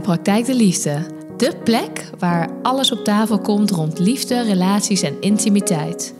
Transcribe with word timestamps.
Praktijk 0.00 0.46
de 0.46 0.54
Liefde. 0.54 1.06
De 1.36 1.56
plek 1.64 2.10
waar 2.18 2.50
alles 2.62 2.92
op 2.92 3.04
tafel 3.04 3.38
komt 3.38 3.70
rond 3.70 3.98
liefde, 3.98 4.42
relaties 4.42 5.02
en 5.02 5.20
intimiteit. 5.20 6.14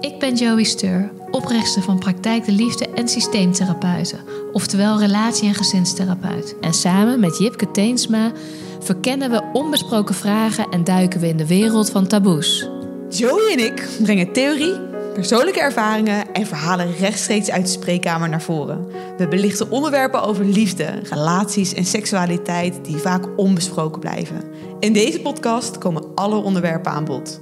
Ik 0.00 0.18
ben 0.18 0.34
Joey 0.34 0.64
Steur, 0.64 1.12
oprichter 1.30 1.82
van 1.82 1.98
Praktijk 1.98 2.44
de 2.44 2.52
Liefde 2.52 2.88
en 2.88 3.08
systeemtherapeuten, 3.08 4.18
oftewel 4.52 4.98
relatie- 4.98 5.48
en 5.48 5.54
gezinstherapeut. 5.54 6.56
En 6.60 6.72
samen 6.72 7.20
met 7.20 7.38
Jipke 7.38 7.70
Teensma 7.70 8.32
verkennen 8.80 9.30
we 9.30 9.50
onbesproken 9.52 10.14
vragen 10.14 10.66
en 10.70 10.84
duiken 10.84 11.20
we 11.20 11.28
in 11.28 11.36
de 11.36 11.46
wereld 11.46 11.90
van 11.90 12.06
taboes. 12.06 12.68
Joey 13.08 13.52
en 13.52 13.64
ik 13.64 13.88
brengen 14.02 14.32
theorie, 14.32 14.89
persoonlijke 15.20 15.60
ervaringen 15.60 16.32
en 16.32 16.46
verhalen 16.46 16.96
rechtstreeks 16.98 17.50
uit 17.50 17.64
de 17.64 17.70
spreekkamer 17.70 18.28
naar 18.28 18.42
voren. 18.42 18.86
We 19.16 19.28
belichten 19.28 19.70
onderwerpen 19.70 20.22
over 20.22 20.44
liefde, 20.44 21.00
relaties 21.02 21.74
en 21.74 21.84
seksualiteit 21.84 22.84
die 22.84 22.96
vaak 22.96 23.24
onbesproken 23.36 24.00
blijven. 24.00 24.42
In 24.78 24.92
deze 24.92 25.20
podcast 25.20 25.78
komen 25.78 26.04
alle 26.14 26.36
onderwerpen 26.36 26.92
aan 26.92 27.04
bod. 27.04 27.40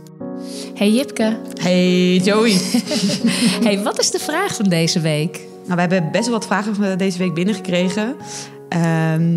Hey 0.75 0.91
Jipke. 0.91 1.37
Hey 1.61 2.17
Joey. 2.17 2.61
hey, 3.67 3.83
wat 3.83 3.99
is 3.99 4.11
de 4.11 4.19
vraag 4.19 4.55
van 4.55 4.69
deze 4.69 5.01
week? 5.01 5.41
Nou, 5.65 5.75
we 5.75 5.81
hebben 5.81 6.11
best 6.13 6.25
wel 6.25 6.39
wat 6.39 6.47
vragen 6.47 6.99
deze 6.99 7.19
week 7.19 7.35
binnengekregen. 7.35 8.07
Um, 8.09 8.17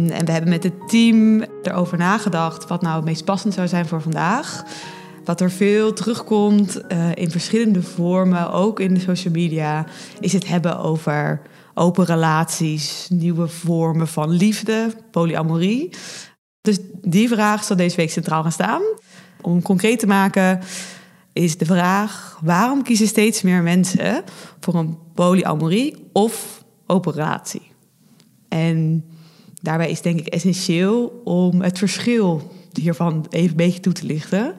en 0.09 0.25
we 0.25 0.31
hebben 0.31 0.49
met 0.49 0.63
het 0.63 0.89
team 0.89 1.43
erover 1.63 1.97
nagedacht 1.97 2.67
wat 2.67 2.81
nou 2.81 2.95
het 2.95 3.05
meest 3.05 3.25
passend 3.25 3.53
zou 3.53 3.67
zijn 3.67 3.85
voor 3.85 4.01
vandaag. 4.01 4.63
Wat 5.25 5.41
er 5.41 5.51
veel 5.51 5.93
terugkomt 5.93 6.81
uh, 6.91 7.09
in 7.13 7.31
verschillende 7.31 7.81
vormen, 7.81 8.51
ook 8.51 8.79
in 8.79 8.93
de 8.93 8.99
social 8.99 9.33
media, 9.33 9.85
is 10.19 10.33
het 10.33 10.47
hebben 10.47 10.79
over 10.79 11.41
open 11.73 12.05
relaties, 12.05 13.07
nieuwe 13.09 13.47
vormen 13.47 14.07
van 14.07 14.29
liefde, 14.29 14.93
polyamorie. 15.11 15.89
Dus 16.61 16.79
die 17.01 17.27
vraag 17.27 17.63
zal 17.63 17.75
deze 17.75 17.95
week 17.95 18.11
centraal 18.11 18.41
gaan 18.41 18.51
staan. 18.51 18.81
Om 19.41 19.61
concreet 19.61 19.99
te 19.99 20.07
maken 20.07 20.59
is 21.33 21.57
de 21.57 21.65
vraag: 21.65 22.39
waarom 22.41 22.83
kiezen 22.83 23.07
steeds 23.07 23.41
meer 23.41 23.61
mensen 23.61 24.23
voor 24.59 24.75
een 24.75 24.97
polyamorie 25.13 26.09
of 26.13 26.63
open 26.87 27.13
relatie? 27.13 27.71
En 28.47 29.05
daarbij 29.61 29.89
is 29.89 30.01
denk 30.01 30.19
ik 30.19 30.27
essentieel 30.27 31.21
om 31.23 31.61
het 31.61 31.77
verschil 31.77 32.51
hiervan 32.73 33.25
even 33.29 33.49
een 33.49 33.55
beetje 33.55 33.79
toe 33.79 33.93
te 33.93 34.05
lichten. 34.05 34.55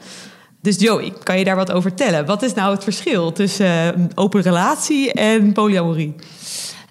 Dus 0.63 0.77
Joey, 0.79 1.13
kan 1.23 1.39
je 1.39 1.45
daar 1.45 1.57
wat 1.57 1.71
over 1.71 1.91
vertellen? 1.91 2.27
Wat 2.27 2.43
is 2.43 2.55
nou 2.55 2.75
het 2.75 2.85
verschil 2.85 3.33
tussen 3.33 4.01
uh, 4.01 4.05
open 4.15 4.43
relatie 4.43 5.13
en 5.13 5.53
polyamorie? 5.53 6.15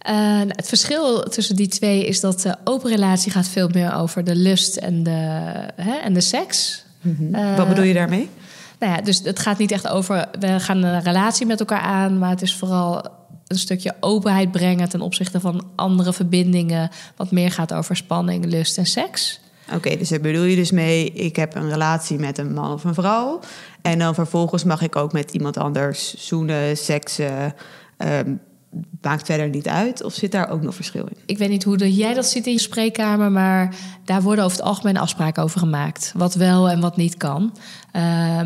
Uh, 0.10 0.42
het 0.48 0.68
verschil 0.68 1.20
tussen 1.24 1.56
die 1.56 1.68
twee 1.68 2.06
is 2.06 2.20
dat 2.20 2.42
de 2.42 2.56
open 2.64 2.90
relatie 2.90 3.32
gaat 3.32 3.48
veel 3.48 3.70
meer 3.70 3.94
over 3.94 4.24
de 4.24 4.36
lust 4.36 4.76
en 4.78 5.04
de, 5.04 5.12
hè, 5.76 5.94
en 6.04 6.14
de 6.14 6.22
seks. 6.22 6.86
Mm 7.02 7.16
-hmm. 7.18 7.36
uh, 7.36 7.58
wat 7.58 7.68
bedoel 7.68 7.84
je 7.84 7.94
daarmee? 7.94 8.30
Nou 8.80 8.94
ja, 8.94 9.02
dus 9.02 9.22
het 9.24 9.40
gaat 9.40 9.58
niet 9.58 9.72
echt 9.72 9.88
over 9.88 10.28
we 10.40 10.60
gaan 10.60 10.84
een 10.84 11.02
relatie 11.02 11.46
met 11.46 11.60
elkaar 11.60 11.82
aan, 11.82 12.20
maar 12.20 12.30
het 12.30 12.42
is 12.42 12.56
vooral 12.56 13.06
een 13.48 13.60
stukje 13.60 13.96
openheid 14.00 14.52
brengen 14.52 14.90
ten 14.90 15.02
opzichte 15.02 15.40
van 15.40 15.68
andere 15.76 16.14
verbindingen, 16.14 16.90
wat 17.16 17.32
meer 17.32 17.52
gaat 17.52 17.74
over 17.74 17.96
spanning, 17.96 18.46
lust 18.46 18.78
en 18.78 18.86
seks. 18.86 19.40
Oké, 19.72 19.88
okay, 19.88 19.98
dus 19.98 20.10
daar 20.10 20.20
bedoel 20.20 20.44
je 20.44 20.56
dus 20.56 20.72
mee, 20.72 21.12
ik 21.12 21.36
heb 21.36 21.56
een 21.56 21.70
relatie 21.70 22.20
met 22.20 22.38
een 22.38 22.54
man 22.54 22.74
of 22.74 22.84
een 22.84 22.94
vrouw. 22.94 23.40
En 23.82 24.00
dan 24.00 24.14
vervolgens 24.14 24.64
mag 24.64 24.82
ik 24.82 24.96
ook 24.96 25.12
met 25.12 25.32
iemand 25.32 25.58
anders 25.58 26.14
zoenen, 26.14 26.78
seksen. 26.78 27.54
Um, 27.98 28.40
maakt 29.02 29.26
verder 29.26 29.50
niet 29.50 29.68
uit? 29.68 30.04
Of 30.04 30.14
zit 30.14 30.32
daar 30.32 30.50
ook 30.50 30.62
nog 30.62 30.76
verschil 30.76 31.06
in? 31.06 31.18
Ik 31.26 31.38
weet 31.38 31.50
niet 31.50 31.64
hoe 31.64 31.94
jij 31.96 32.14
dat 32.14 32.26
ziet 32.26 32.46
in 32.46 32.52
je 32.52 32.60
spreekkamer, 32.60 33.32
maar 33.32 33.76
daar 34.06 34.22
worden 34.22 34.46
over 34.46 34.58
het 34.58 34.66
algemeen 34.66 34.98
afspraken 34.98 35.44
over 35.44 35.60
gemaakt. 35.60 36.14
Wat 36.16 36.36
wel 36.36 36.70
en 36.70 36.80
wat 36.80 36.98
niet 36.98 37.18
kan. 37.18 37.58
Uh, 37.96 38.02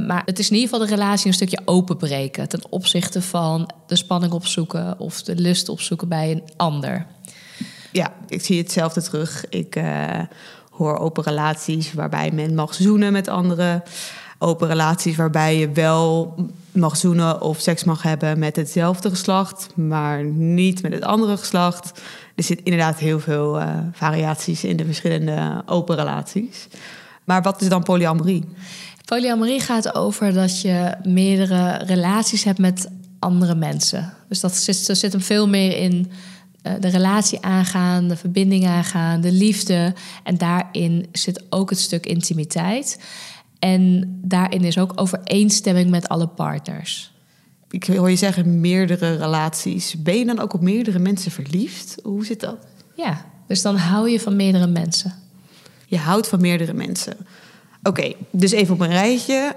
maar 0.07 0.21
het 0.25 0.39
is 0.39 0.49
in 0.49 0.55
ieder 0.55 0.69
geval 0.69 0.87
de 0.87 0.95
relatie 0.95 1.27
een 1.27 1.33
stukje 1.33 1.61
openbreken 1.65 2.49
ten 2.49 2.61
opzichte 2.69 3.21
van 3.21 3.69
de 3.87 3.95
spanning 3.95 4.33
opzoeken 4.33 4.99
of 4.99 5.21
de 5.21 5.35
lust 5.35 5.69
opzoeken 5.69 6.07
bij 6.07 6.31
een 6.31 6.43
ander. 6.57 7.05
Ja, 7.91 8.13
ik 8.27 8.41
zie 8.41 8.57
hetzelfde 8.57 9.01
terug. 9.01 9.45
Ik 9.49 9.75
uh, 9.75 10.19
hoor 10.77 10.97
open 10.97 11.23
relaties 11.23 11.93
waarbij 11.93 12.31
men 12.31 12.55
mag 12.55 12.73
zoenen 12.73 13.11
met 13.11 13.27
anderen. 13.27 13.83
Open 14.39 14.67
relaties 14.67 15.15
waarbij 15.15 15.57
je 15.57 15.71
wel 15.71 16.35
mag 16.71 16.97
zoenen 16.97 17.41
of 17.41 17.59
seks 17.59 17.83
mag 17.83 18.01
hebben 18.01 18.39
met 18.39 18.55
hetzelfde 18.55 19.09
geslacht, 19.09 19.69
maar 19.75 20.23
niet 20.23 20.81
met 20.81 20.93
het 20.93 21.03
andere 21.03 21.37
geslacht. 21.37 22.01
Er 22.35 22.43
zit 22.43 22.61
inderdaad 22.63 22.97
heel 22.97 23.19
veel 23.19 23.59
uh, 23.59 23.77
variaties 23.91 24.63
in 24.63 24.77
de 24.77 24.85
verschillende 24.85 25.63
open 25.65 25.95
relaties. 25.95 26.67
Maar 27.23 27.41
wat 27.41 27.61
is 27.61 27.69
dan 27.69 27.83
polyamorie? 27.83 28.43
Polyamorie 29.05 29.59
gaat 29.59 29.95
over 29.95 30.33
dat 30.33 30.61
je 30.61 30.95
meerdere 31.03 31.77
relaties 31.77 32.43
hebt 32.43 32.59
met 32.59 32.89
andere 33.19 33.55
mensen. 33.55 34.13
Dus 34.29 34.39
dat 34.39 34.55
zit, 34.55 34.87
er 34.89 34.95
zit 34.95 35.11
hem 35.11 35.21
veel 35.21 35.47
meer 35.47 35.77
in 35.77 36.11
de 36.79 36.87
relatie 36.87 37.41
aangaan, 37.41 38.07
de 38.07 38.15
verbinding 38.15 38.67
aangaan, 38.67 39.21
de 39.21 39.31
liefde. 39.31 39.93
En 40.23 40.37
daarin 40.37 41.07
zit 41.11 41.43
ook 41.49 41.69
het 41.69 41.79
stuk 41.79 42.05
intimiteit. 42.05 42.99
En 43.59 44.15
daarin 44.21 44.63
is 44.63 44.77
ook 44.77 44.91
overeenstemming 44.95 45.89
met 45.89 46.07
alle 46.07 46.27
partners. 46.27 47.13
Ik 47.69 47.87
hoor 47.87 48.09
je 48.09 48.15
zeggen 48.15 48.59
meerdere 48.59 49.15
relaties. 49.15 50.01
Ben 50.01 50.17
je 50.17 50.25
dan 50.25 50.39
ook 50.39 50.53
op 50.53 50.61
meerdere 50.61 50.99
mensen 50.99 51.31
verliefd? 51.31 51.95
Hoe 52.03 52.25
zit 52.25 52.39
dat? 52.39 52.57
Ja, 52.95 53.25
dus 53.47 53.61
dan 53.61 53.75
hou 53.75 54.09
je 54.09 54.19
van 54.19 54.35
meerdere 54.35 54.67
mensen. 54.67 55.13
Je 55.85 55.97
houdt 55.97 56.27
van 56.27 56.41
meerdere 56.41 56.73
mensen. 56.73 57.17
Oké, 57.83 58.13
dus 58.31 58.51
even 58.51 58.73
op 58.73 58.79
een 58.79 58.89
rijtje. 58.89 59.55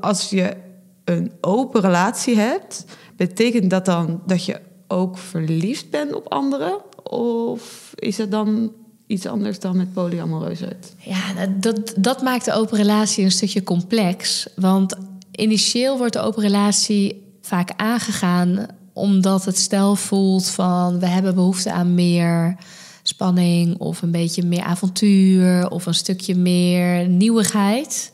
Als 0.00 0.30
je 0.30 0.56
een 1.04 1.32
open 1.40 1.80
relatie 1.80 2.36
hebt, 2.36 2.84
betekent 3.16 3.70
dat 3.70 3.84
dan 3.84 4.22
dat 4.26 4.44
je 4.44 4.60
ook 4.88 5.18
verliefd 5.18 5.90
bent 5.90 6.14
op 6.14 6.32
anderen? 6.32 6.78
Of 7.02 7.92
is 7.94 8.18
het 8.18 8.30
dan 8.30 8.72
iets 9.06 9.26
anders 9.26 9.58
dan 9.60 9.76
met 9.76 9.92
polyamoreusheid? 9.92 10.94
Ja, 10.98 11.46
dat, 11.46 11.94
dat 11.96 12.22
maakt 12.22 12.44
de 12.44 12.52
open 12.52 12.76
relatie 12.76 13.24
een 13.24 13.30
stukje 13.30 13.62
complex. 13.62 14.46
Want 14.56 14.96
initieel 15.30 15.98
wordt 15.98 16.12
de 16.12 16.20
open 16.20 16.42
relatie 16.42 17.22
vaak 17.40 17.70
aangegaan 17.76 18.66
omdat 18.92 19.44
het 19.44 19.58
stel 19.58 19.96
voelt 19.96 20.46
van 20.46 20.98
we 20.98 21.06
hebben 21.06 21.34
behoefte 21.34 21.72
aan 21.72 21.94
meer 21.94 22.56
spanning 23.02 23.78
of 23.78 24.02
een 24.02 24.10
beetje 24.10 24.42
meer 24.42 24.62
avontuur 24.62 25.70
of 25.70 25.86
een 25.86 25.94
stukje 25.94 26.34
meer 26.34 27.08
nieuwigheid. 27.08 28.12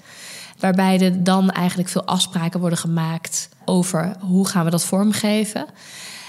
Waarbij 0.59 1.01
er 1.01 1.25
dan 1.25 1.51
eigenlijk 1.51 1.89
veel 1.89 2.05
afspraken 2.05 2.61
worden 2.61 2.79
gemaakt 2.79 3.49
over 3.65 4.17
hoe 4.21 4.47
gaan 4.47 4.65
we 4.65 4.71
dat 4.71 4.85
vormgeven. 4.85 5.67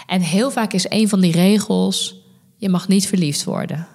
En 0.05 0.21
heel 0.21 0.51
vaak 0.51 0.73
is 0.73 0.85
een 0.89 1.09
van 1.09 1.19
die 1.19 1.31
regels: 1.31 2.21
je 2.57 2.69
mag 2.69 2.87
niet 2.87 3.07
verliefd 3.07 3.43
worden. 3.43 3.87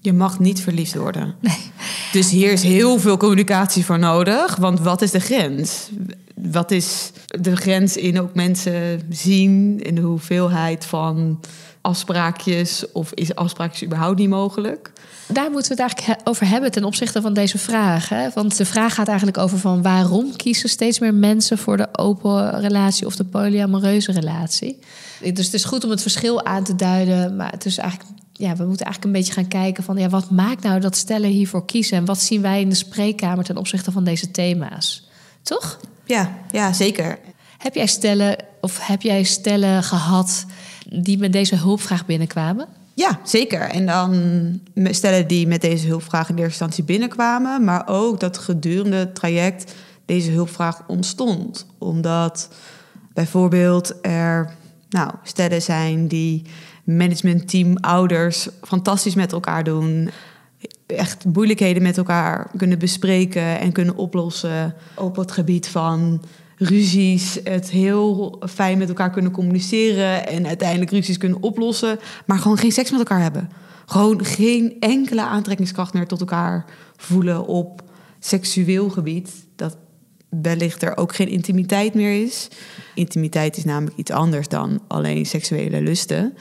Je 0.00 0.12
mag 0.12 0.38
niet 0.38 0.60
verliefd 0.60 0.94
worden. 0.94 1.34
Nee. 1.40 1.70
Dus 2.12 2.30
hier 2.30 2.52
is 2.52 2.62
heel 2.62 2.98
veel 2.98 3.16
communicatie 3.16 3.84
voor 3.84 3.98
nodig. 3.98 4.56
Want 4.56 4.80
wat 4.80 5.02
is 5.02 5.10
de 5.10 5.20
grens? 5.20 5.88
Wat 6.34 6.70
is 6.70 7.10
de 7.26 7.56
grens 7.56 7.96
in 7.96 8.20
ook 8.20 8.34
mensen 8.34 9.02
zien 9.10 9.80
in 9.80 9.94
de 9.94 10.00
hoeveelheid 10.00 10.84
van 10.84 11.40
afspraakjes? 11.80 12.92
Of 12.92 13.12
is 13.12 13.34
afspraakjes 13.34 13.84
überhaupt 13.84 14.18
niet 14.18 14.28
mogelijk? 14.28 14.92
Daar 15.26 15.50
moeten 15.50 15.76
we 15.76 15.82
het 15.82 15.92
eigenlijk 15.92 16.28
over 16.28 16.48
hebben 16.48 16.70
ten 16.70 16.84
opzichte 16.84 17.20
van 17.20 17.32
deze 17.32 17.58
vraag. 17.58 18.08
Hè? 18.08 18.28
Want 18.34 18.56
de 18.56 18.64
vraag 18.64 18.94
gaat 18.94 19.08
eigenlijk 19.08 19.38
over 19.38 19.58
van 19.58 19.82
waarom 19.82 20.36
kiezen 20.36 20.68
steeds 20.68 20.98
meer 20.98 21.14
mensen 21.14 21.58
voor 21.58 21.76
de 21.76 21.88
open 21.92 22.60
relatie 22.60 23.06
of 23.06 23.16
de 23.16 23.24
polyamoreuze 23.24 24.12
relatie. 24.12 24.78
Dus 25.22 25.44
het 25.44 25.54
is 25.54 25.64
goed 25.64 25.84
om 25.84 25.90
het 25.90 26.02
verschil 26.02 26.44
aan 26.44 26.64
te 26.64 26.76
duiden, 26.76 27.36
maar 27.36 27.50
het 27.50 27.64
is 27.64 27.78
eigenlijk 27.78 28.10
ja, 28.32 28.56
we 28.56 28.64
moeten 28.64 28.86
eigenlijk 28.86 29.04
een 29.04 29.20
beetje 29.20 29.32
gaan 29.32 29.48
kijken 29.48 29.84
van 29.84 29.96
ja, 29.96 30.08
wat 30.08 30.30
maakt 30.30 30.62
nou 30.62 30.80
dat 30.80 30.96
stellen 30.96 31.30
hiervoor 31.30 31.64
kiezen 31.66 31.96
en 31.96 32.04
wat 32.04 32.20
zien 32.20 32.42
wij 32.42 32.60
in 32.60 32.68
de 32.68 32.74
spreekkamer 32.74 33.44
ten 33.44 33.56
opzichte 33.56 33.92
van 33.92 34.04
deze 34.04 34.30
thema's? 34.30 35.08
Toch? 35.42 35.80
Ja, 36.04 36.34
ja, 36.50 36.72
zeker. 36.72 37.18
Heb 37.58 37.74
jij 37.74 37.86
stellen 37.86 38.36
of 38.60 38.86
heb 38.86 39.02
jij 39.02 39.22
stellen 39.22 39.82
gehad 39.82 40.46
die 40.88 41.18
met 41.18 41.32
deze 41.32 41.56
hulpvraag 41.56 42.06
binnenkwamen? 42.06 42.66
Ja, 42.94 43.20
zeker. 43.24 43.60
En 43.60 43.86
dan 43.86 44.60
stellen 44.74 45.26
die 45.26 45.46
met 45.46 45.60
deze 45.60 45.86
hulpvraag 45.86 46.28
in 46.28 46.34
eerste 46.34 46.50
instantie 46.50 46.84
binnenkwamen, 46.84 47.64
maar 47.64 47.88
ook 47.88 48.20
dat 48.20 48.38
gedurende 48.38 48.96
het 48.96 49.14
traject 49.14 49.74
deze 50.04 50.30
hulpvraag 50.30 50.82
ontstond. 50.86 51.66
Omdat 51.78 52.48
bijvoorbeeld 53.12 53.94
er 54.02 54.54
nou, 54.92 55.10
stellen 55.22 55.62
zijn 55.62 56.08
die 56.08 56.42
managementteam, 56.84 57.76
ouders 57.76 58.48
fantastisch 58.62 59.14
met 59.14 59.32
elkaar 59.32 59.64
doen. 59.64 60.10
Echt 60.86 61.24
moeilijkheden 61.24 61.82
met 61.82 61.96
elkaar 61.96 62.50
kunnen 62.56 62.78
bespreken 62.78 63.58
en 63.60 63.72
kunnen 63.72 63.96
oplossen 63.96 64.74
op 64.96 65.16
het 65.16 65.32
gebied 65.32 65.68
van 65.68 66.24
ruzies. 66.56 67.38
Het 67.44 67.70
heel 67.70 68.42
fijn 68.48 68.78
met 68.78 68.88
elkaar 68.88 69.10
kunnen 69.10 69.32
communiceren 69.32 70.26
en 70.26 70.46
uiteindelijk 70.46 70.90
ruzies 70.90 71.18
kunnen 71.18 71.42
oplossen, 71.42 71.98
maar 72.26 72.38
gewoon 72.38 72.58
geen 72.58 72.72
seks 72.72 72.90
met 72.90 72.98
elkaar 72.98 73.20
hebben. 73.20 73.50
gewoon 73.86 74.24
geen 74.24 74.76
enkele 74.80 75.22
aantrekkingskracht 75.22 75.94
meer 75.94 76.06
tot 76.06 76.20
elkaar 76.20 76.64
voelen 76.96 77.46
op 77.46 77.82
seksueel 78.18 78.90
gebied. 78.90 79.30
Dat 79.56 79.76
wellicht 80.40 80.82
er 80.82 80.96
ook 80.96 81.14
geen 81.14 81.28
intimiteit 81.28 81.94
meer 81.94 82.22
is. 82.24 82.48
Intimiteit 82.94 83.56
is 83.56 83.64
namelijk 83.64 83.96
iets 83.96 84.10
anders 84.10 84.48
dan 84.48 84.80
alleen 84.88 85.26
seksuele 85.26 85.80
lusten. 85.80 86.34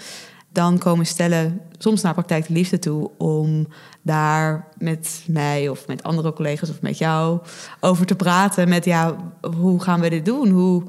Dan 0.54 0.78
komen 0.78 1.06
stellen 1.06 1.62
soms 1.78 2.02
naar 2.02 2.14
praktijk 2.14 2.48
de 2.48 2.54
liefde 2.54 2.80
toe 2.80 3.12
om 3.18 3.68
daar 4.02 4.68
met 4.78 5.24
mij 5.28 5.70
of 5.70 5.88
met 5.88 6.04
andere 6.04 6.34
collega's 6.34 6.70
of 6.70 6.82
met 6.82 6.98
jou 6.98 7.40
over 7.80 8.06
te 8.06 8.16
praten. 8.16 8.70
Met 8.70 8.86
ja, 8.86 9.34
hoe 9.58 9.82
gaan 9.82 10.00
we 10.00 10.10
dit 10.10 10.26
doen? 10.26 10.50
Hoe 10.50 10.84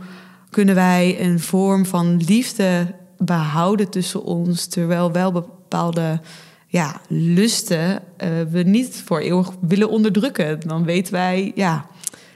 kunnen 0.50 0.74
wij 0.74 1.20
een 1.20 1.40
vorm 1.40 1.86
van 1.86 2.16
liefde 2.16 2.94
behouden 3.18 3.88
tussen 3.88 4.22
ons, 4.22 4.66
terwijl 4.66 5.12
wel 5.12 5.32
bepaalde 5.32 6.20
ja, 6.66 7.00
lusten 7.08 7.90
uh, 7.90 8.28
we 8.50 8.62
niet 8.62 9.02
voor 9.04 9.18
eeuwig 9.18 9.50
willen 9.60 9.90
onderdrukken. 9.90 10.60
Dan 10.60 10.84
weten 10.84 11.12
wij, 11.12 11.52
ja, 11.54 11.86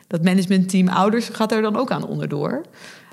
dat 0.07 0.23
managementteam 0.23 0.89
ouders 0.89 1.29
gaat 1.33 1.53
er 1.53 1.63
dan 1.63 1.77
ook 1.77 1.91
aan 1.91 2.07
onderdoor. 2.07 2.65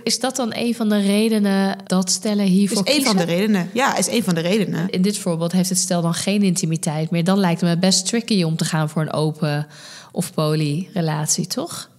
Is 0.04 0.20
dat 0.20 0.36
dan 0.36 0.52
een 0.56 0.76
van 0.76 0.90
de 0.90 1.00
redenen 1.00 1.78
dat 1.86 2.10
stellen 2.10 2.46
hiervoor 2.46 2.88
is 2.88 2.96
een 2.96 3.04
van 3.04 3.18
de 3.18 3.24
redenen. 3.24 3.70
Ja, 3.74 3.98
is 3.98 4.08
een 4.08 4.24
van 4.24 4.36
de 4.36 4.42
redenen. 4.42 4.90
In 4.90 5.02
dit 5.02 5.18
voorbeeld 5.18 5.52
heeft 5.52 5.70
het 5.70 5.78
stel 5.78 6.02
dan 6.02 6.14
geen 6.14 6.44
intimiteit 6.44 7.12
meer. 7.12 7.24
Dan 7.24 7.40
lijkt 7.40 7.62
het 7.62 7.70
me 7.70 7.78
best 7.78 8.06
tricky 8.06 8.44
om 8.44 8.56
te 8.56 8.66
gaan 8.66 8.90
voor 8.90 9.02
een 9.02 9.14
open 9.14 9.68
of 10.12 10.34
poly 10.34 10.90
relatie, 10.94 11.48
toch? 11.48 11.90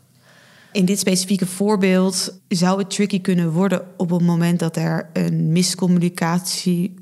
In 0.73 0.85
dit 0.85 0.99
specifieke 0.99 1.47
voorbeeld 1.47 2.39
zou 2.49 2.79
het 2.79 2.91
tricky 2.91 3.21
kunnen 3.21 3.51
worden 3.51 3.87
op 3.97 4.11
het 4.11 4.23
moment 4.23 4.59
dat 4.59 4.77
er 4.77 5.11
een 5.13 5.53
miscommunicatie 5.53 6.95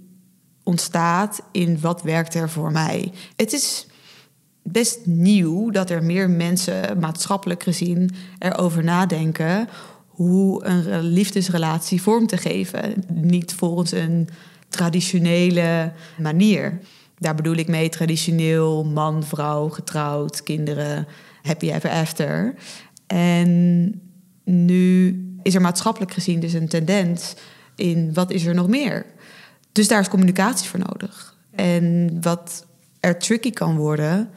ontstaat 0.62 1.42
in 1.52 1.80
wat 1.80 2.02
werkt 2.02 2.34
er 2.34 2.50
voor 2.50 2.72
mij. 2.72 3.12
Het 3.36 3.52
is 3.52 3.86
best 4.62 5.06
nieuw 5.06 5.70
dat 5.70 5.90
er 5.90 6.04
meer 6.04 6.30
mensen 6.30 6.98
maatschappelijk 6.98 7.62
gezien 7.62 8.10
erover 8.38 8.84
nadenken 8.84 9.68
hoe 10.06 10.64
een 10.64 11.00
liefdesrelatie 11.00 12.02
vorm 12.02 12.26
te 12.26 12.36
geven. 12.36 13.04
Niet 13.12 13.54
volgens 13.54 13.92
een 13.92 14.28
traditionele 14.68 15.92
manier. 16.18 16.80
Daar 17.18 17.34
bedoel 17.34 17.54
ik 17.54 17.68
mee 17.68 17.88
traditioneel 17.88 18.84
man, 18.84 19.24
vrouw, 19.24 19.68
getrouwd, 19.68 20.42
kinderen, 20.42 21.06
happy 21.42 21.70
ever 21.70 21.90
after. 21.90 22.54
En 23.06 24.00
nu 24.44 25.18
is 25.42 25.54
er 25.54 25.60
maatschappelijk 25.60 26.12
gezien 26.12 26.40
dus 26.40 26.52
een 26.52 26.68
tendens 26.68 27.34
in 27.76 28.14
wat 28.14 28.30
is 28.30 28.44
er 28.44 28.54
nog 28.54 28.68
meer. 28.68 29.06
Dus 29.72 29.88
daar 29.88 30.00
is 30.00 30.08
communicatie 30.08 30.68
voor 30.68 30.78
nodig. 30.78 31.36
En 31.54 32.16
wat 32.20 32.66
er 33.02 33.18
tricky 33.18 33.50
kan 33.50 33.76
worden, 33.76 34.30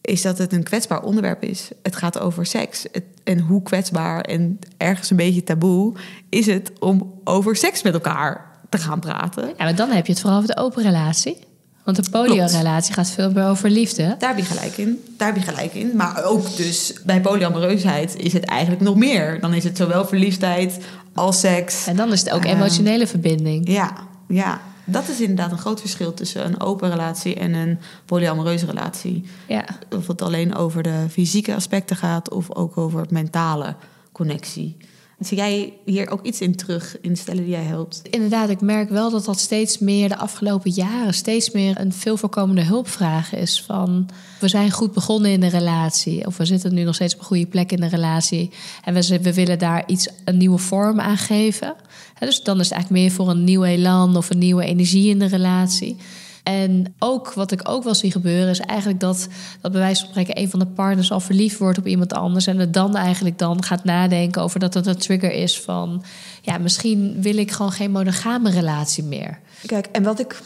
is 0.00 0.22
dat 0.22 0.38
het 0.38 0.52
een 0.52 0.62
kwetsbaar 0.62 1.02
onderwerp 1.02 1.42
is. 1.42 1.70
Het 1.82 1.96
gaat 1.96 2.20
over 2.20 2.46
seks. 2.46 2.86
en 3.24 3.38
hoe 3.38 3.62
kwetsbaar 3.62 4.20
en 4.20 4.58
ergens 4.76 5.10
een 5.10 5.16
beetje 5.16 5.42
taboe 5.42 5.94
is 6.28 6.46
het 6.46 6.72
om 6.78 7.20
over 7.24 7.56
seks 7.56 7.82
met 7.82 7.94
elkaar 7.94 8.50
te 8.68 8.78
gaan 8.78 9.00
praten. 9.00 9.46
Ja, 9.46 9.64
maar 9.64 9.74
dan 9.74 9.90
heb 9.90 10.06
je 10.06 10.12
het 10.12 10.20
vooral 10.20 10.38
over 10.38 10.54
de 10.54 10.60
open 10.60 10.82
relatie. 10.82 11.36
Want 11.84 12.04
de 12.04 12.10
polyamorelatie 12.10 12.94
gaat 12.94 13.10
veel 13.10 13.32
meer 13.32 13.44
over 13.44 13.70
liefde. 13.70 14.16
Daar 14.18 14.28
heb 14.28 14.38
je 14.38 14.44
gelijk 14.44 14.76
in. 14.76 15.04
Daar 15.16 15.28
heb 15.28 15.36
je 15.36 15.50
gelijk 15.50 15.74
in. 15.74 15.96
Maar 15.96 16.24
ook 16.24 16.56
dus 16.56 16.94
bij 17.04 17.20
polyamoreusheid 17.20 18.16
is 18.16 18.32
het 18.32 18.44
eigenlijk 18.44 18.82
nog 18.82 18.96
meer. 18.96 19.40
Dan 19.40 19.54
is 19.54 19.64
het 19.64 19.76
zowel 19.76 20.06
verliefdheid 20.06 20.78
als 21.14 21.40
seks. 21.40 21.86
En 21.86 21.96
dan 21.96 22.12
is 22.12 22.20
het 22.20 22.30
ook 22.30 22.44
ehm, 22.44 22.56
emotionele 22.56 23.06
verbinding. 23.06 23.68
Ja, 23.68 23.92
ja. 24.28 24.60
Dat 24.90 25.08
is 25.08 25.20
inderdaad 25.20 25.52
een 25.52 25.58
groot 25.58 25.80
verschil 25.80 26.14
tussen 26.14 26.44
een 26.44 26.60
open 26.60 26.90
relatie 26.90 27.34
en 27.34 27.54
een 27.54 27.78
polyamoreuze 28.04 28.66
relatie. 28.66 29.24
Ja. 29.48 29.64
Of 29.96 30.06
het 30.06 30.22
alleen 30.22 30.54
over 30.54 30.82
de 30.82 31.06
fysieke 31.10 31.54
aspecten 31.54 31.96
gaat 31.96 32.30
of 32.30 32.54
ook 32.54 32.76
over 32.76 33.06
mentale 33.10 33.74
connectie. 34.12 34.76
Zie 35.20 35.36
jij 35.36 35.72
hier 35.84 36.10
ook 36.10 36.22
iets 36.22 36.40
in 36.40 36.56
terug 36.56 36.96
in 37.00 37.16
stellen 37.16 37.42
die 37.42 37.52
jij 37.52 37.62
helpt? 37.62 38.02
Inderdaad, 38.10 38.48
ik 38.48 38.60
merk 38.60 38.88
wel 38.88 39.10
dat 39.10 39.24
dat 39.24 39.38
steeds 39.38 39.78
meer 39.78 40.08
de 40.08 40.16
afgelopen 40.16 40.70
jaren 40.70 41.14
steeds 41.14 41.50
meer 41.50 41.80
een 41.80 41.92
veel 41.92 42.16
voorkomende 42.16 42.62
hulpvraag 42.62 43.34
is. 43.34 43.62
Van 43.62 44.08
we 44.40 44.48
zijn 44.48 44.70
goed 44.70 44.92
begonnen 44.92 45.30
in 45.30 45.40
de 45.40 45.48
relatie, 45.48 46.26
of 46.26 46.36
we 46.36 46.44
zitten 46.44 46.74
nu 46.74 46.82
nog 46.82 46.94
steeds 46.94 47.14
op 47.14 47.20
een 47.20 47.26
goede 47.26 47.46
plek 47.46 47.72
in 47.72 47.80
de 47.80 47.86
relatie. 47.86 48.50
En 48.84 48.94
we, 48.94 49.20
we 49.22 49.34
willen 49.34 49.58
daar 49.58 49.82
iets, 49.86 50.08
een 50.24 50.36
nieuwe 50.36 50.58
vorm 50.58 51.00
aan 51.00 51.18
geven. 51.18 51.74
Dus 52.20 52.42
dan 52.42 52.60
is 52.60 52.68
het 52.68 52.72
eigenlijk 52.74 53.02
meer 53.02 53.12
voor 53.12 53.30
een 53.30 53.44
nieuw 53.44 53.64
elan 53.64 54.16
of 54.16 54.30
een 54.30 54.38
nieuwe 54.38 54.64
energie 54.64 55.08
in 55.08 55.18
de 55.18 55.26
relatie. 55.26 55.96
En 56.42 56.94
ook 56.98 57.32
wat 57.32 57.52
ik 57.52 57.68
ook 57.68 57.84
wel 57.84 57.94
zie 57.94 58.12
gebeuren, 58.12 58.48
is 58.50 58.60
eigenlijk 58.60 59.00
dat, 59.00 59.28
dat 59.60 59.72
bij 59.72 59.80
wijze 59.80 60.00
van 60.00 60.10
spreken 60.10 60.38
een 60.38 60.50
van 60.50 60.58
de 60.58 60.66
partners 60.66 61.12
al 61.12 61.20
verliefd 61.20 61.58
wordt 61.58 61.78
op 61.78 61.86
iemand 61.86 62.12
anders. 62.12 62.46
En 62.46 62.58
het 62.58 62.72
dan 62.74 62.96
eigenlijk 62.96 63.38
dan 63.38 63.62
gaat 63.62 63.84
nadenken 63.84 64.42
over 64.42 64.60
dat 64.60 64.74
het 64.74 64.86
een 64.86 64.96
trigger 64.96 65.32
is 65.32 65.60
van 65.60 66.02
ja, 66.42 66.58
misschien 66.58 67.22
wil 67.22 67.36
ik 67.36 67.50
gewoon 67.50 67.72
geen 67.72 67.90
monogame 67.90 68.50
relatie 68.50 69.04
meer. 69.04 69.38
Kijk, 69.66 69.86
en 69.86 70.02
wat 70.02 70.20
ik 70.20 70.40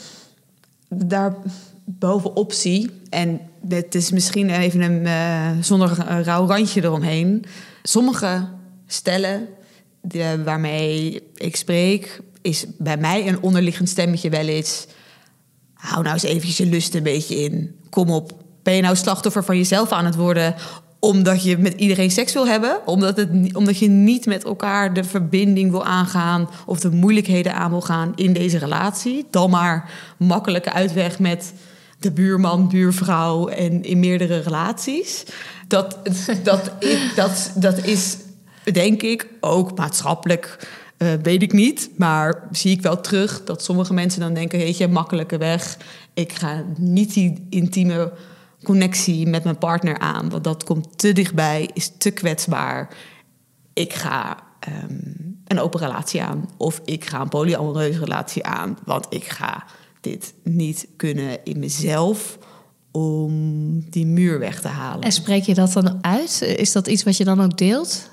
daar 0.88 1.36
bovenop 1.84 2.52
zie, 2.52 2.90
en 3.10 3.40
dit 3.62 3.94
is 3.94 4.10
misschien 4.10 4.50
even 4.50 4.80
een 4.80 5.02
uh, 5.02 5.50
zonder 5.60 6.22
rauw 6.22 6.46
randje 6.46 6.82
eromheen. 6.82 7.44
Sommige 7.82 8.48
stellen 8.86 9.48
de, 10.04 10.42
waarmee 10.44 11.22
ik 11.34 11.56
spreek, 11.56 12.20
is 12.42 12.64
bij 12.78 12.96
mij 12.96 13.28
een 13.28 13.42
onderliggend 13.42 13.88
stemmetje 13.88 14.30
wel 14.30 14.46
eens 14.46 14.86
hou 15.84 16.02
nou 16.02 16.14
eens 16.14 16.22
eventjes 16.22 16.56
je 16.56 16.66
lust 16.66 16.94
een 16.94 17.02
beetje 17.02 17.36
in. 17.36 17.76
Kom 17.90 18.10
op. 18.10 18.32
Ben 18.62 18.74
je 18.74 18.82
nou 18.82 18.96
slachtoffer 18.96 19.44
van 19.44 19.56
jezelf 19.56 19.92
aan 19.92 20.04
het 20.04 20.14
worden 20.14 20.54
omdat 20.98 21.42
je 21.42 21.58
met 21.58 21.74
iedereen 21.74 22.10
seks 22.10 22.32
wil 22.32 22.46
hebben? 22.46 22.86
Omdat, 22.86 23.16
het, 23.16 23.54
omdat 23.54 23.78
je 23.78 23.88
niet 23.88 24.26
met 24.26 24.44
elkaar 24.44 24.94
de 24.94 25.04
verbinding 25.04 25.70
wil 25.70 25.84
aangaan 25.84 26.48
of 26.66 26.80
de 26.80 26.90
moeilijkheden 26.90 27.54
aan 27.54 27.70
wil 27.70 27.80
gaan 27.80 28.12
in 28.14 28.32
deze 28.32 28.58
relatie? 28.58 29.26
Dan 29.30 29.50
maar 29.50 29.90
makkelijke 30.18 30.72
uitweg 30.72 31.18
met 31.18 31.52
de 31.98 32.12
buurman, 32.12 32.68
buurvrouw 32.68 33.48
en 33.48 33.82
in 33.82 34.00
meerdere 34.00 34.38
relaties. 34.38 35.24
Dat, 35.68 35.98
dat, 36.42 36.70
dat, 37.14 37.52
dat 37.54 37.84
is, 37.84 38.16
denk 38.72 39.02
ik, 39.02 39.28
ook 39.40 39.76
maatschappelijk 39.76 40.68
uh, 40.98 41.12
weet 41.22 41.42
ik 41.42 41.52
niet, 41.52 41.90
maar 41.96 42.48
zie 42.50 42.70
ik 42.70 42.82
wel 42.82 43.00
terug 43.00 43.44
dat 43.44 43.62
sommige 43.64 43.94
mensen 43.94 44.20
dan 44.20 44.34
denken: 44.34 44.58
weet 44.58 44.76
je, 44.76 44.88
makkelijke 44.88 45.38
weg. 45.38 45.78
Ik 46.14 46.32
ga 46.32 46.64
niet 46.76 47.14
die 47.14 47.46
intieme 47.50 48.12
connectie 48.62 49.26
met 49.26 49.44
mijn 49.44 49.58
partner 49.58 49.98
aan, 49.98 50.30
want 50.30 50.44
dat 50.44 50.64
komt 50.64 50.98
te 50.98 51.12
dichtbij, 51.12 51.70
is 51.72 51.92
te 51.98 52.10
kwetsbaar. 52.10 52.96
Ik 53.72 53.92
ga 53.92 54.36
ehm, 54.60 55.00
een 55.44 55.60
open 55.60 55.80
relatie 55.80 56.22
aan 56.22 56.48
of 56.56 56.80
ik 56.84 57.04
ga 57.04 57.20
een 57.20 57.28
polyamoreuze 57.28 57.98
relatie 57.98 58.44
aan, 58.44 58.78
want 58.84 59.06
ik 59.08 59.24
ga 59.24 59.64
dit 60.00 60.34
niet 60.42 60.86
kunnen 60.96 61.44
in 61.44 61.58
mezelf 61.58 62.38
om 62.90 63.90
die 63.90 64.06
muur 64.06 64.38
weg 64.38 64.60
te 64.60 64.68
halen. 64.68 65.02
En 65.02 65.12
spreek 65.12 65.42
je 65.42 65.54
dat 65.54 65.72
dan 65.72 65.98
uit? 66.04 66.42
Is 66.42 66.72
dat 66.72 66.86
iets 66.86 67.02
wat 67.02 67.16
je 67.16 67.24
dan 67.24 67.40
ook 67.40 67.58
deelt 67.58 68.12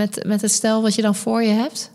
met, 0.00 0.24
met 0.26 0.40
het 0.40 0.52
stel 0.52 0.82
wat 0.82 0.94
je 0.94 1.02
dan 1.02 1.14
voor 1.14 1.42
je 1.42 1.52
hebt? 1.52 1.90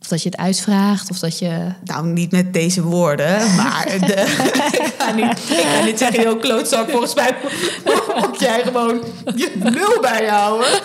Of 0.00 0.08
dat 0.08 0.22
je 0.22 0.28
het 0.28 0.38
uitvraagt, 0.38 1.10
of 1.10 1.18
dat 1.18 1.38
je... 1.38 1.72
Nou, 1.84 2.06
niet 2.06 2.30
met 2.30 2.52
deze 2.52 2.82
woorden, 2.82 3.54
maar 3.56 3.86
de, 4.06 4.20
ik, 4.82 4.94
ga 4.98 5.12
niet, 5.12 5.38
ik 5.50 5.66
ga 5.66 5.84
niet 5.84 5.98
zeggen, 5.98 6.22
joh, 6.22 6.40
klootzak, 6.40 6.90
volgens 6.90 7.14
mij 7.14 7.36
moet 8.16 8.40
jij 8.40 8.62
gewoon 8.62 9.02
je 9.36 9.52
nul 9.56 10.00
bijhouden. 10.00 10.80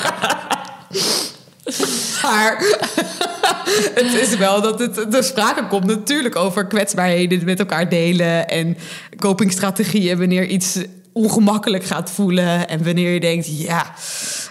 Maar 2.21 2.57
het 4.01 4.13
is 4.13 4.35
wel 4.35 4.61
dat 4.61 4.79
het 4.79 5.11
de 5.11 5.23
sprake 5.23 5.67
komt 5.67 5.85
natuurlijk 5.85 6.35
over 6.35 6.67
kwetsbaarheden 6.67 7.45
met 7.45 7.59
elkaar 7.59 7.89
delen 7.89 8.47
en 8.47 8.77
copingstrategieën 9.17 10.17
wanneer 10.17 10.45
iets 10.45 10.77
ongemakkelijk 11.13 11.84
gaat 11.84 12.12
voelen. 12.12 12.67
En 12.67 12.84
wanneer 12.84 13.13
je 13.13 13.20
denkt, 13.20 13.60
ja, 13.60 13.93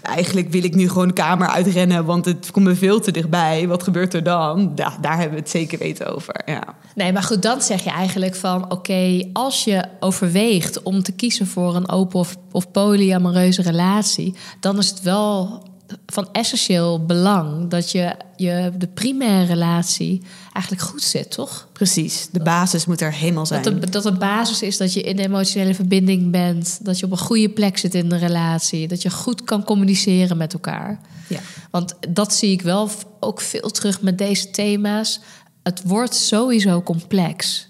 eigenlijk 0.03 0.51
wil 0.51 0.65
ik 0.65 0.75
nu 0.75 0.89
gewoon 0.89 1.09
de 1.09 1.15
kamer 1.15 1.49
uitrennen, 1.49 2.05
want 2.05 2.25
het 2.25 2.51
komt 2.51 2.67
me 2.67 2.75
veel 2.75 3.01
te 3.01 3.11
dichtbij. 3.11 3.69
Wat 3.69 3.83
gebeurt 3.83 4.15
er 4.15 4.23
dan? 4.23 4.75
Daar 4.75 5.17
hebben 5.17 5.31
we 5.31 5.41
het 5.41 5.51
zeker 5.51 5.79
weten 5.79 6.15
over. 6.15 6.41
Ja. 6.45 6.63
Nee, 6.95 7.13
maar 7.13 7.23
goed, 7.23 7.43
dan 7.43 7.63
zeg 7.63 7.85
je 7.85 7.91
eigenlijk 7.91 8.35
van 8.35 8.71
oké, 8.71 9.29
als 9.33 9.65
je 9.65 9.85
overweegt 10.01 10.83
om 10.83 11.03
te 11.03 11.13
kiezen 11.13 11.47
voor 11.47 11.77
een 11.77 11.89
open 11.89 12.19
of, 12.19 12.37
of 12.53 12.71
polyamoreuze 12.71 13.63
relatie, 13.63 14.35
dan 14.61 14.79
is 14.79 14.89
het 14.89 15.03
wel 15.03 15.63
van 16.07 16.29
essentieel 16.33 17.05
belang 17.05 17.71
dat 17.71 17.91
je, 17.91 18.17
je 18.37 18.73
de 18.79 18.87
primaire 18.87 19.47
relatie 19.47 20.23
eigenlijk 20.53 20.85
goed 20.85 21.03
zit, 21.03 21.31
toch? 21.31 21.69
Precies, 21.73 22.29
de 22.33 22.43
basis 22.43 22.87
moet 22.87 23.01
er 23.01 23.13
helemaal 23.13 23.47
zijn. 23.47 23.63
Dat 23.63 23.81
de, 23.81 23.91
dat 23.91 24.03
de 24.03 24.13
basis 24.13 24.63
is 24.63 24.77
dat 24.77 24.93
je 24.93 25.03
in 25.03 25.17
de 25.17 25.23
emotionele 25.23 25.75
verbinding 25.75 26.31
bent, 26.31 26.79
dat 26.85 26.99
je 26.99 27.07
op 27.07 27.13
een 27.13 27.19
goede 27.19 27.49
plek 27.49 27.79
zit 27.79 27.95
in 27.95 28.09
de 28.09 28.17
relatie, 28.17 28.89
dat 28.89 29.03
je 29.03 29.11
goed 29.11 29.45
kan 29.45 29.65
communiceren 29.65 30.37
met 30.37 30.53
elkaar. 30.53 31.01
Ja. 31.29 31.41
Want 31.71 31.95
dat 32.09 32.35
zie 32.35 32.51
ik 32.51 32.63
wel 32.63 32.91
ook 33.21 33.41
veel 33.41 33.71
terug 33.71 34.01
met 34.01 34.19
deze 34.19 34.51
thema's. 34.51 35.21
Het 35.63 35.83
wordt 35.85 36.15
sowieso 36.15 36.83
complex. 36.83 37.69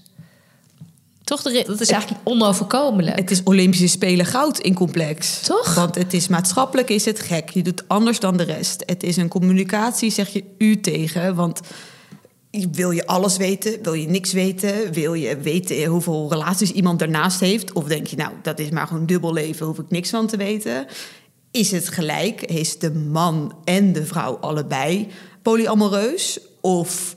Toch? 1.25 1.43
De, 1.43 1.65
dat 1.67 1.81
is 1.81 1.91
eigenlijk 1.91 2.21
onoverkomelijk. 2.25 3.19
Het 3.19 3.31
is 3.31 3.43
Olympische 3.43 3.87
Spelen 3.87 4.27
goud 4.27 4.59
in 4.59 4.75
complex. 4.75 5.41
Toch? 5.41 5.75
Want 5.75 5.95
het 5.95 6.13
is 6.13 6.29
maatschappelijk 6.29 6.91
is 6.91 7.05
het 7.05 7.21
gek. 7.21 7.51
Je 7.51 7.63
doet 7.63 7.89
anders 7.89 8.21
dan 8.21 8.37
de 8.37 8.43
rest. 8.43 8.83
Het 8.87 9.03
is 9.03 9.17
een 9.17 9.29
communicatie, 9.29 10.11
zeg 10.11 10.29
je 10.29 10.45
u 10.59 10.81
tegen. 10.81 11.35
Want 11.35 11.61
wil 12.73 12.91
je 12.91 13.07
alles 13.07 13.37
weten? 13.37 13.83
Wil 13.83 13.93
je 13.93 14.09
niks 14.09 14.33
weten? 14.33 14.93
Wil 14.93 15.15
je 15.15 15.37
weten 15.37 15.85
hoeveel 15.85 16.31
relaties 16.31 16.71
iemand 16.71 16.99
daarnaast 16.99 17.41
heeft? 17.41 17.73
Of 17.73 17.85
denk 17.85 18.07
je, 18.07 18.17
nou, 18.17 18.33
dat 18.43 18.59
is 18.59 18.71
maar 18.71 18.87
gewoon 18.87 19.07
dubbel 19.07 19.33
leven, 19.33 19.67
hoef 19.67 19.79
ik 19.79 19.91
niks 19.91 20.11
van 20.11 20.27
te 20.27 20.37
weten? 20.37 20.87
Is 21.51 21.71
het 21.71 21.89
gelijk? 21.89 22.43
Is 22.43 22.79
de 22.79 22.93
man 22.93 23.55
en 23.65 23.93
de 23.93 24.07
vrouw 24.07 24.37
allebei 24.37 25.09
polyamoreus? 25.43 26.41
Of 26.61 27.15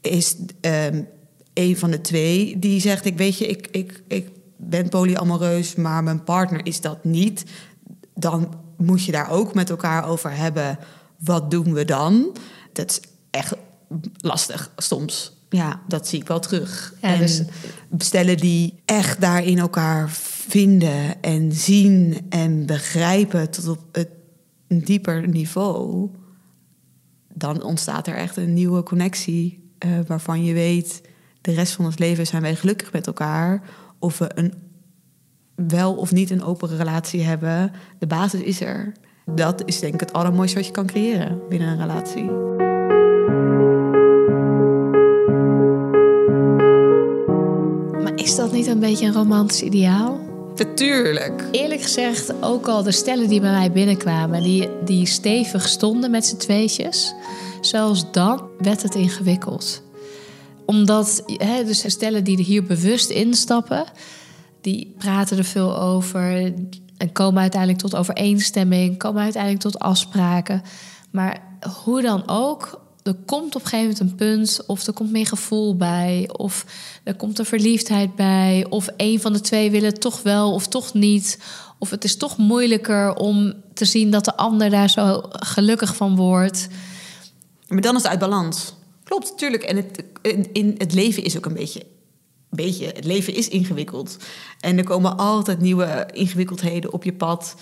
is 0.00 0.36
um, 0.60 1.08
een 1.54 1.76
van 1.76 1.90
de 1.90 2.00
twee 2.00 2.58
die 2.58 2.80
zegt: 2.80 3.04
Ik 3.04 3.16
weet 3.16 3.38
je, 3.38 3.46
ik, 3.46 3.68
ik, 3.70 4.02
ik 4.08 4.28
ben 4.56 4.88
polyamoreus, 4.88 5.74
maar 5.74 6.02
mijn 6.02 6.24
partner 6.24 6.66
is 6.66 6.80
dat 6.80 7.04
niet. 7.04 7.44
Dan 8.14 8.54
moet 8.76 9.04
je 9.04 9.12
daar 9.12 9.30
ook 9.30 9.54
met 9.54 9.70
elkaar 9.70 10.08
over 10.08 10.36
hebben. 10.36 10.78
Wat 11.18 11.50
doen 11.50 11.72
we 11.72 11.84
dan? 11.84 12.36
Dat 12.72 12.90
is 12.90 13.00
echt 13.30 13.54
lastig 14.16 14.72
soms. 14.76 15.36
Ja, 15.48 15.80
dat 15.88 16.08
zie 16.08 16.20
ik 16.20 16.26
wel 16.26 16.40
terug. 16.40 16.94
Ja, 17.02 17.16
dus... 17.16 17.38
En 17.38 17.46
stellen 17.98 18.36
die 18.36 18.82
echt 18.84 19.20
daarin 19.20 19.58
elkaar 19.58 20.10
vinden 20.48 21.22
en 21.22 21.52
zien 21.52 22.26
en 22.28 22.66
begrijpen 22.66 23.50
tot 23.50 23.68
op 23.68 23.78
het 23.92 24.08
een 24.72 24.84
dieper 24.84 25.28
niveau, 25.28 26.10
dan 27.34 27.62
ontstaat 27.62 28.06
er 28.06 28.14
echt 28.14 28.36
een 28.36 28.52
nieuwe 28.52 28.82
connectie 28.82 29.72
uh, 29.86 29.98
waarvan 30.06 30.44
je 30.44 30.52
weet, 30.52 31.02
de 31.42 31.52
rest 31.52 31.72
van 31.72 31.84
ons 31.84 31.98
leven 31.98 32.26
zijn 32.26 32.42
wij 32.42 32.54
gelukkig 32.54 32.92
met 32.92 33.06
elkaar. 33.06 33.62
Of 33.98 34.18
we 34.18 34.30
een 34.34 34.54
wel 35.54 35.94
of 35.94 36.12
niet 36.12 36.30
een 36.30 36.42
open 36.42 36.76
relatie 36.76 37.22
hebben, 37.22 37.72
de 37.98 38.06
basis 38.06 38.40
is 38.40 38.60
er. 38.60 38.92
Dat 39.26 39.62
is 39.64 39.80
denk 39.80 39.94
ik 39.94 40.00
het 40.00 40.12
allermooiste 40.12 40.56
wat 40.56 40.66
je 40.66 40.72
kan 40.72 40.86
creëren 40.86 41.40
binnen 41.48 41.68
een 41.68 41.78
relatie. 41.78 42.30
Maar 48.02 48.14
is 48.14 48.36
dat 48.36 48.52
niet 48.52 48.66
een 48.66 48.80
beetje 48.80 49.06
een 49.06 49.12
romantisch 49.12 49.62
ideaal? 49.62 50.20
Natuurlijk. 50.56 51.44
Eerlijk 51.50 51.82
gezegd, 51.82 52.42
ook 52.42 52.68
al 52.68 52.82
de 52.82 52.92
stellen 52.92 53.28
die 53.28 53.40
bij 53.40 53.50
mij 53.50 53.72
binnenkwamen, 53.72 54.42
die, 54.42 54.68
die 54.84 55.06
stevig 55.06 55.68
stonden 55.68 56.10
met 56.10 56.26
z'n 56.26 56.36
tweetjes, 56.36 57.14
zelfs 57.60 58.12
dan 58.12 58.48
werd 58.58 58.82
het 58.82 58.94
ingewikkeld. 58.94 59.82
Omdat, 60.66 61.22
hè, 61.26 61.64
dus 61.64 61.90
stellen 61.90 62.24
die 62.24 62.38
er 62.38 62.44
hier 62.44 62.64
bewust 62.64 63.10
instappen, 63.10 63.84
die 64.60 64.94
praten 64.98 65.38
er 65.38 65.44
veel 65.44 65.78
over 65.80 66.54
en 66.96 67.12
komen 67.12 67.40
uiteindelijk 67.40 67.80
tot 67.80 67.94
overeenstemming, 67.94 68.98
komen 68.98 69.22
uiteindelijk 69.22 69.62
tot 69.62 69.78
afspraken. 69.78 70.62
Maar 71.10 71.42
hoe 71.82 72.02
dan 72.02 72.28
ook, 72.28 72.80
er 73.02 73.14
komt 73.26 73.54
op 73.54 73.62
een 73.62 73.68
gegeven 73.68 73.92
moment 73.92 74.00
een 74.00 74.14
punt, 74.16 74.60
of 74.66 74.86
er 74.86 74.92
komt 74.92 75.10
meer 75.10 75.26
gevoel 75.26 75.76
bij, 75.76 76.28
of 76.32 76.66
er 77.04 77.14
komt 77.14 77.38
een 77.38 77.44
verliefdheid 77.44 78.16
bij, 78.16 78.66
of 78.68 78.88
een 78.96 79.20
van 79.20 79.32
de 79.32 79.40
twee 79.40 79.70
wil 79.70 79.82
het 79.82 80.00
toch 80.00 80.22
wel 80.22 80.52
of 80.52 80.66
toch 80.66 80.94
niet. 80.94 81.38
Of 81.78 81.90
het 81.90 82.04
is 82.04 82.16
toch 82.16 82.36
moeilijker 82.36 83.14
om 83.14 83.54
te 83.74 83.84
zien 83.84 84.10
dat 84.10 84.24
de 84.24 84.36
ander 84.36 84.70
daar 84.70 84.90
zo 84.90 85.22
gelukkig 85.30 85.96
van 85.96 86.16
wordt. 86.16 86.68
Maar 87.68 87.80
dan 87.80 87.96
is 87.96 88.02
het 88.02 88.10
uit 88.10 88.20
balans. 88.20 88.74
Klopt, 89.12 89.30
natuurlijk. 89.30 89.62
En 89.62 89.76
het, 89.76 90.04
in 90.52 90.74
het 90.78 90.92
leven 90.92 91.24
is 91.24 91.36
ook 91.36 91.46
een 91.46 91.54
beetje, 91.54 91.82
beetje. 92.50 92.86
Het 92.86 93.04
leven 93.04 93.34
is 93.34 93.48
ingewikkeld. 93.48 94.16
En 94.60 94.78
er 94.78 94.84
komen 94.84 95.16
altijd 95.16 95.60
nieuwe 95.60 96.08
ingewikkeldheden 96.12 96.92
op 96.92 97.04
je 97.04 97.12
pad. 97.12 97.54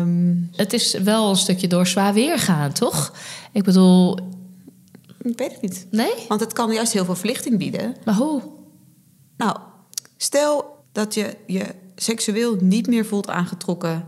Um, 0.00 0.48
het 0.52 0.72
is 0.72 0.92
wel 0.92 1.30
een 1.30 1.36
stukje 1.36 1.68
door 1.68 1.86
zwaar 1.86 2.14
weer 2.14 2.38
gaan, 2.38 2.72
toch? 2.72 3.12
Ik 3.52 3.62
bedoel, 3.62 4.18
ik 5.22 5.38
weet 5.38 5.52
het 5.52 5.62
niet. 5.62 5.86
Nee? 5.90 6.12
Want 6.28 6.40
het 6.40 6.52
kan 6.52 6.72
juist 6.72 6.92
heel 6.92 7.04
veel 7.04 7.16
verlichting 7.16 7.58
bieden. 7.58 7.96
Maar 8.04 8.14
hoe? 8.14 8.42
Nou, 9.36 9.56
stel 10.16 10.76
dat 10.92 11.14
je 11.14 11.36
je 11.46 11.64
seksueel 11.96 12.56
niet 12.60 12.86
meer 12.86 13.06
voelt 13.06 13.28
aangetrokken 13.28 14.04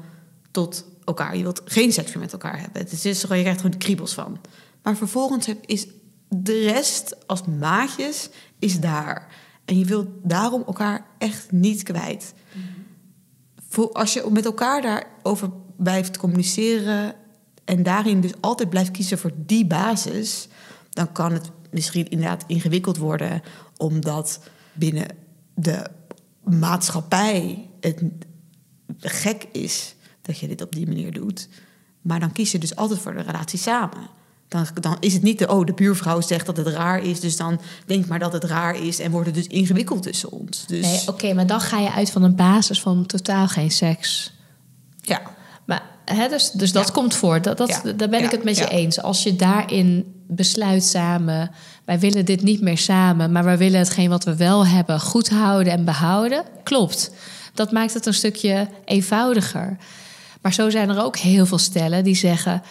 tot 0.50 0.84
elkaar. 1.04 1.36
Je 1.36 1.42
wilt 1.42 1.62
geen 1.64 1.92
seks 1.92 2.08
meer 2.08 2.22
met 2.22 2.32
elkaar 2.32 2.60
hebben. 2.60 2.82
Het 2.82 3.04
is 3.04 3.20
gewoon, 3.20 3.36
je 3.36 3.42
krijgt 3.42 3.60
gewoon 3.60 3.78
de 3.78 3.84
kriebels 3.84 4.14
van. 4.14 4.38
Maar 4.82 4.96
vervolgens 4.96 5.48
is 5.66 5.86
de 6.30 6.60
rest 6.60 7.26
als 7.26 7.42
maatjes 7.44 8.30
is 8.58 8.80
daar. 8.80 9.28
En 9.64 9.78
je 9.78 9.84
wilt 9.84 10.08
daarom 10.22 10.62
elkaar 10.66 11.06
echt 11.18 11.52
niet 11.52 11.82
kwijt. 11.82 12.34
Als 13.92 14.12
je 14.12 14.28
met 14.30 14.44
elkaar 14.44 14.82
daarover 14.82 15.50
blijft 15.76 16.16
communiceren 16.16 17.14
en 17.64 17.82
daarin 17.82 18.20
dus 18.20 18.32
altijd 18.40 18.70
blijft 18.70 18.90
kiezen 18.90 19.18
voor 19.18 19.32
die 19.36 19.66
basis, 19.66 20.48
dan 20.90 21.12
kan 21.12 21.32
het 21.32 21.50
misschien 21.70 22.08
inderdaad 22.08 22.44
ingewikkeld 22.46 22.96
worden, 22.96 23.42
omdat 23.76 24.40
binnen 24.72 25.06
de 25.54 25.86
maatschappij 26.42 27.68
het 27.80 28.02
gek 28.98 29.46
is 29.52 29.94
dat 30.22 30.38
je 30.38 30.48
dit 30.48 30.62
op 30.62 30.72
die 30.72 30.86
manier 30.86 31.12
doet. 31.12 31.48
Maar 32.00 32.20
dan 32.20 32.32
kies 32.32 32.52
je 32.52 32.58
dus 32.58 32.76
altijd 32.76 33.00
voor 33.00 33.14
de 33.14 33.22
relatie 33.22 33.58
samen. 33.58 34.18
Dan, 34.50 34.66
dan 34.80 34.96
is 35.00 35.12
het 35.12 35.22
niet 35.22 35.38
de, 35.38 35.48
oh, 35.48 35.66
de 35.66 35.72
buurvrouw 35.72 36.20
zegt 36.20 36.46
dat 36.46 36.56
het 36.56 36.66
raar 36.66 37.02
is, 37.02 37.20
dus 37.20 37.36
dan 37.36 37.60
denk 37.86 38.06
maar 38.06 38.18
dat 38.18 38.32
het 38.32 38.44
raar 38.44 38.82
is 38.82 38.98
en 38.98 39.10
wordt 39.10 39.26
het 39.26 39.34
dus 39.34 39.46
ingewikkeld 39.46 40.02
tussen 40.02 40.30
ons. 40.30 40.66
Dus... 40.66 40.86
Nee, 40.86 41.00
oké, 41.06 41.34
maar 41.34 41.46
dan 41.46 41.60
ga 41.60 41.78
je 41.78 41.92
uit 41.92 42.10
van 42.10 42.22
een 42.22 42.34
basis 42.34 42.80
van 42.80 43.06
totaal 43.06 43.48
geen 43.48 43.70
seks. 43.70 44.32
Ja. 45.00 45.20
Maar 45.64 45.82
hè, 46.04 46.28
dus, 46.28 46.50
dus 46.50 46.72
dat 46.72 46.92
komt 46.92 47.14
voor. 47.14 47.42
Dat, 47.42 47.56
dat, 47.58 47.82
Daar 47.96 48.08
ben 48.08 48.24
ik 48.24 48.30
het 48.30 48.44
met 48.44 48.58
je 48.58 48.68
eens. 48.68 49.02
Als 49.02 49.22
je 49.22 49.36
daarin 49.36 50.14
besluit 50.26 50.84
samen, 50.84 51.50
wij 51.84 51.98
willen 51.98 52.24
dit 52.24 52.42
niet 52.42 52.60
meer 52.60 52.78
samen, 52.78 53.32
maar 53.32 53.44
wij 53.44 53.58
willen 53.58 53.78
hetgeen 53.78 54.08
wat 54.08 54.24
we 54.24 54.36
wel 54.36 54.66
hebben 54.66 55.00
goed 55.00 55.28
houden 55.28 55.72
en 55.72 55.84
behouden, 55.84 56.44
klopt. 56.62 57.10
Dat 57.54 57.72
maakt 57.72 57.94
het 57.94 58.06
een 58.06 58.14
stukje 58.14 58.68
eenvoudiger. 58.84 59.76
Maar 60.40 60.52
zo 60.52 60.70
zijn 60.70 60.88
er 60.88 61.02
ook 61.02 61.16
heel 61.16 61.46
veel 61.46 61.58
stellen 61.58 62.04
die 62.04 62.14
zeggen: 62.14 62.62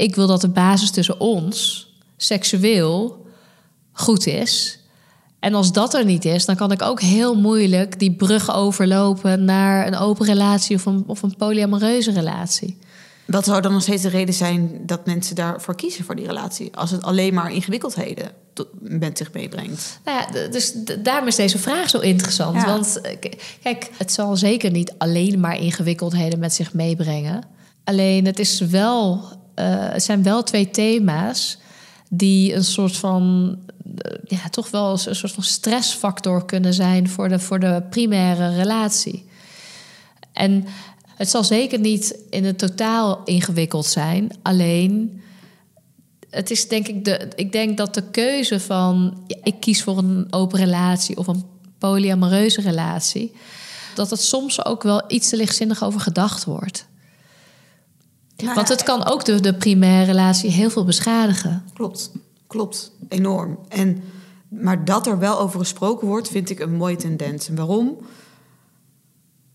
ik 0.00 0.14
wil 0.14 0.26
dat 0.26 0.40
de 0.40 0.48
basis 0.48 0.90
tussen 0.90 1.20
ons 1.20 1.88
seksueel 2.16 3.26
goed 3.92 4.26
is. 4.26 4.78
En 5.40 5.54
als 5.54 5.72
dat 5.72 5.94
er 5.94 6.04
niet 6.04 6.24
is, 6.24 6.44
dan 6.44 6.56
kan 6.56 6.72
ik 6.72 6.82
ook 6.82 7.00
heel 7.00 7.34
moeilijk 7.34 7.98
die 7.98 8.14
brug 8.14 8.54
overlopen 8.54 9.44
naar 9.44 9.86
een 9.86 9.96
open 9.96 10.26
relatie 10.26 10.76
of 10.76 10.86
een, 10.86 11.04
of 11.06 11.22
een 11.22 11.36
polyamoreuze 11.36 12.10
relatie. 12.10 12.78
Wat 13.26 13.44
zou 13.44 13.60
dan 13.60 13.72
nog 13.72 13.82
steeds 13.82 14.02
de 14.02 14.08
reden 14.08 14.34
zijn 14.34 14.80
dat 14.86 15.06
mensen 15.06 15.36
daarvoor 15.36 15.76
kiezen 15.76 16.04
voor 16.04 16.16
die 16.16 16.26
relatie? 16.26 16.76
Als 16.76 16.90
het 16.90 17.02
alleen 17.02 17.34
maar 17.34 17.52
ingewikkeldheden 17.52 18.32
met 18.80 19.18
zich 19.18 19.32
meebrengt. 19.32 20.00
Nou 20.04 20.18
ja, 20.18 20.48
dus 20.48 20.72
daarom 20.98 21.26
is 21.28 21.36
deze 21.36 21.58
vraag 21.58 21.90
zo 21.90 21.98
interessant. 21.98 22.64
Want 22.64 23.00
eh, 23.00 23.32
kijk, 23.60 23.90
het 23.96 24.12
zal 24.12 24.36
zeker 24.36 24.70
niet 24.70 24.94
alleen 24.98 25.40
maar 25.40 25.60
ingewikkeldheden 25.60 26.38
met 26.38 26.54
zich 26.54 26.72
meebrengen. 26.72 27.42
Alleen 27.84 28.26
het, 28.26 28.38
is 28.38 28.60
wel, 28.60 29.24
het 29.64 30.02
zijn 30.02 30.22
wel 30.22 30.42
twee 30.42 30.70
thema's 30.70 31.58
die 32.08 32.54
een 32.54 32.64
soort 32.64 32.96
van 32.96 33.56
eh, 33.96 34.18
ja, 34.24 34.48
toch 34.48 34.70
wel 34.70 34.90
een 34.90 35.16
soort 35.16 35.32
van 35.32 35.42
stressfactor 35.42 36.44
kunnen 36.44 36.74
zijn 36.74 37.08
voor 37.08 37.28
de, 37.28 37.38
voor 37.38 37.58
de 37.60 37.82
primaire 37.90 38.54
relatie. 38.54 39.28
En 40.32 40.66
het 41.20 41.30
zal 41.30 41.44
zeker 41.44 41.78
niet 41.78 42.18
in 42.30 42.44
het 42.44 42.58
totaal 42.58 43.20
ingewikkeld 43.24 43.86
zijn. 43.86 44.30
Alleen, 44.42 45.22
het 46.30 46.50
is 46.50 46.68
denk 46.68 46.88
ik 46.88 47.04
de. 47.04 47.28
Ik 47.34 47.52
denk 47.52 47.76
dat 47.76 47.94
de 47.94 48.10
keuze 48.10 48.60
van 48.60 49.22
ik 49.42 49.60
kies 49.60 49.82
voor 49.82 49.98
een 49.98 50.26
open 50.30 50.58
relatie 50.58 51.16
of 51.16 51.26
een 51.26 51.44
polyamoreuze 51.78 52.60
relatie, 52.60 53.32
dat 53.94 54.10
het 54.10 54.20
soms 54.20 54.64
ook 54.64 54.82
wel 54.82 55.02
iets 55.08 55.28
te 55.28 55.36
lichtzinnig 55.36 55.84
over 55.84 56.00
gedacht 56.00 56.44
wordt. 56.44 56.86
Nou 58.42 58.54
Want 58.54 58.68
het 58.68 58.82
kan 58.82 59.06
ook 59.06 59.24
de, 59.24 59.40
de 59.40 59.54
primaire 59.54 60.04
relatie 60.04 60.50
heel 60.50 60.70
veel 60.70 60.84
beschadigen. 60.84 61.64
Klopt, 61.74 62.10
klopt, 62.46 62.92
enorm. 63.08 63.58
En, 63.68 64.02
maar 64.48 64.84
dat 64.84 65.06
er 65.06 65.18
wel 65.18 65.40
over 65.40 65.58
gesproken 65.58 66.08
wordt, 66.08 66.28
vind 66.28 66.50
ik 66.50 66.60
een 66.60 66.74
mooie 66.74 66.96
tendens. 66.96 67.48
En 67.48 67.54
waarom? 67.54 67.96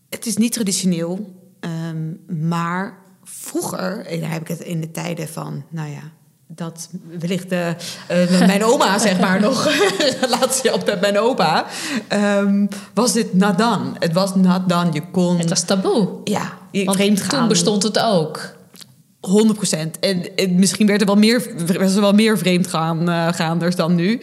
Het 0.08 0.26
is 0.26 0.36
niet 0.36 0.52
traditioneel 0.52 1.34
Ehm, 1.66 2.38
maar 2.48 2.98
vroeger, 3.24 4.06
en 4.06 4.20
daar 4.20 4.30
heb 4.30 4.40
ik 4.40 4.48
het 4.48 4.60
in 4.60 4.80
de 4.80 4.90
tijden 4.90 5.28
van, 5.28 5.64
nou 5.68 5.90
ja, 5.90 6.02
dat 6.46 6.88
wellicht 7.18 7.48
de, 7.48 7.74
uh, 8.10 8.46
mijn 8.46 8.64
oma, 8.64 8.98
zeg 9.08 9.20
maar, 9.20 9.40
nog 9.40 9.64
relatie 10.20 10.72
op 10.72 10.86
met 10.86 11.00
mijn 11.00 11.18
opa, 11.18 11.66
um, 12.12 12.68
was 12.94 13.12
dit 13.12 13.34
nadan. 13.34 13.96
Het 13.98 14.12
was 14.12 14.34
nadan, 14.34 14.92
je 14.92 15.10
kon... 15.10 15.38
Het 15.38 15.48
was 15.48 15.62
taboe. 15.62 16.08
Ja, 16.24 16.52
Want 16.84 17.28
toen 17.28 17.48
bestond 17.48 17.82
het 17.82 17.98
ook. 17.98 18.54
100 19.26 19.98
En, 20.00 20.36
en, 20.36 20.54
misschien 20.54 20.86
werd 20.86 21.00
er 21.00 21.06
wel 21.06 21.16
meer, 21.16 21.52
werd 21.66 21.94
er 21.94 22.00
wel 22.00 22.12
meer 22.12 22.38
vreemdgaanders 22.38 23.74
uh, 23.74 23.80
dan 23.80 23.94
nu. 23.94 24.20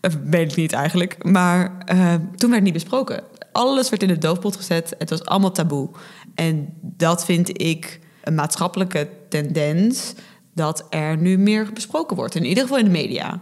Uh, 0.00 0.12
weet 0.24 0.50
ik 0.50 0.56
niet 0.56 0.72
eigenlijk. 0.72 1.24
Maar 1.24 1.84
uh, 1.92 2.14
toen 2.14 2.50
werd 2.50 2.54
het 2.54 2.62
niet 2.62 2.72
besproken. 2.72 3.22
Alles 3.52 3.90
werd 3.90 4.02
in 4.02 4.08
de 4.08 4.18
doofpot 4.18 4.56
gezet. 4.56 4.94
Het 4.98 5.10
was 5.10 5.24
allemaal 5.24 5.52
taboe. 5.52 5.88
En 6.34 6.74
dat 6.80 7.24
vind 7.24 7.62
ik 7.62 8.00
een 8.22 8.34
maatschappelijke 8.34 9.08
tendens 9.28 10.14
dat 10.54 10.86
er 10.90 11.16
nu 11.16 11.38
meer 11.38 11.70
besproken 11.74 12.16
wordt. 12.16 12.34
In 12.34 12.44
ieder 12.44 12.62
geval 12.62 12.78
in 12.78 12.84
de 12.84 12.90
media. 12.90 13.40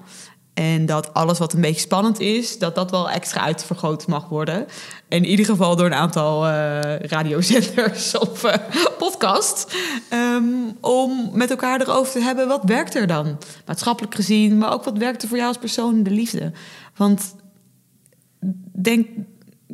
En 0.60 0.86
dat 0.86 1.14
alles 1.14 1.38
wat 1.38 1.52
een 1.52 1.60
beetje 1.60 1.80
spannend 1.80 2.20
is, 2.20 2.58
dat 2.58 2.74
dat 2.74 2.90
wel 2.90 3.10
extra 3.10 3.40
uitvergroot 3.40 4.06
mag 4.06 4.28
worden. 4.28 4.66
In 5.08 5.24
ieder 5.24 5.44
geval 5.44 5.76
door 5.76 5.86
een 5.86 5.94
aantal 5.94 6.46
uh, 6.46 6.98
radiozenders 6.98 8.16
of 8.28 8.44
uh, 8.44 8.54
podcasts. 8.98 9.66
Um, 10.12 10.76
om 10.80 11.30
met 11.32 11.50
elkaar 11.50 11.80
erover 11.80 12.12
te 12.12 12.20
hebben, 12.20 12.48
wat 12.48 12.62
werkt 12.64 12.94
er 12.94 13.06
dan? 13.06 13.38
Maatschappelijk 13.66 14.14
gezien, 14.14 14.58
maar 14.58 14.72
ook 14.72 14.84
wat 14.84 14.98
werkt 14.98 15.22
er 15.22 15.28
voor 15.28 15.36
jou 15.36 15.48
als 15.48 15.58
persoon 15.58 15.96
in 15.96 16.02
de 16.02 16.10
liefde? 16.10 16.52
Want 16.96 17.34
denk, 18.72 19.08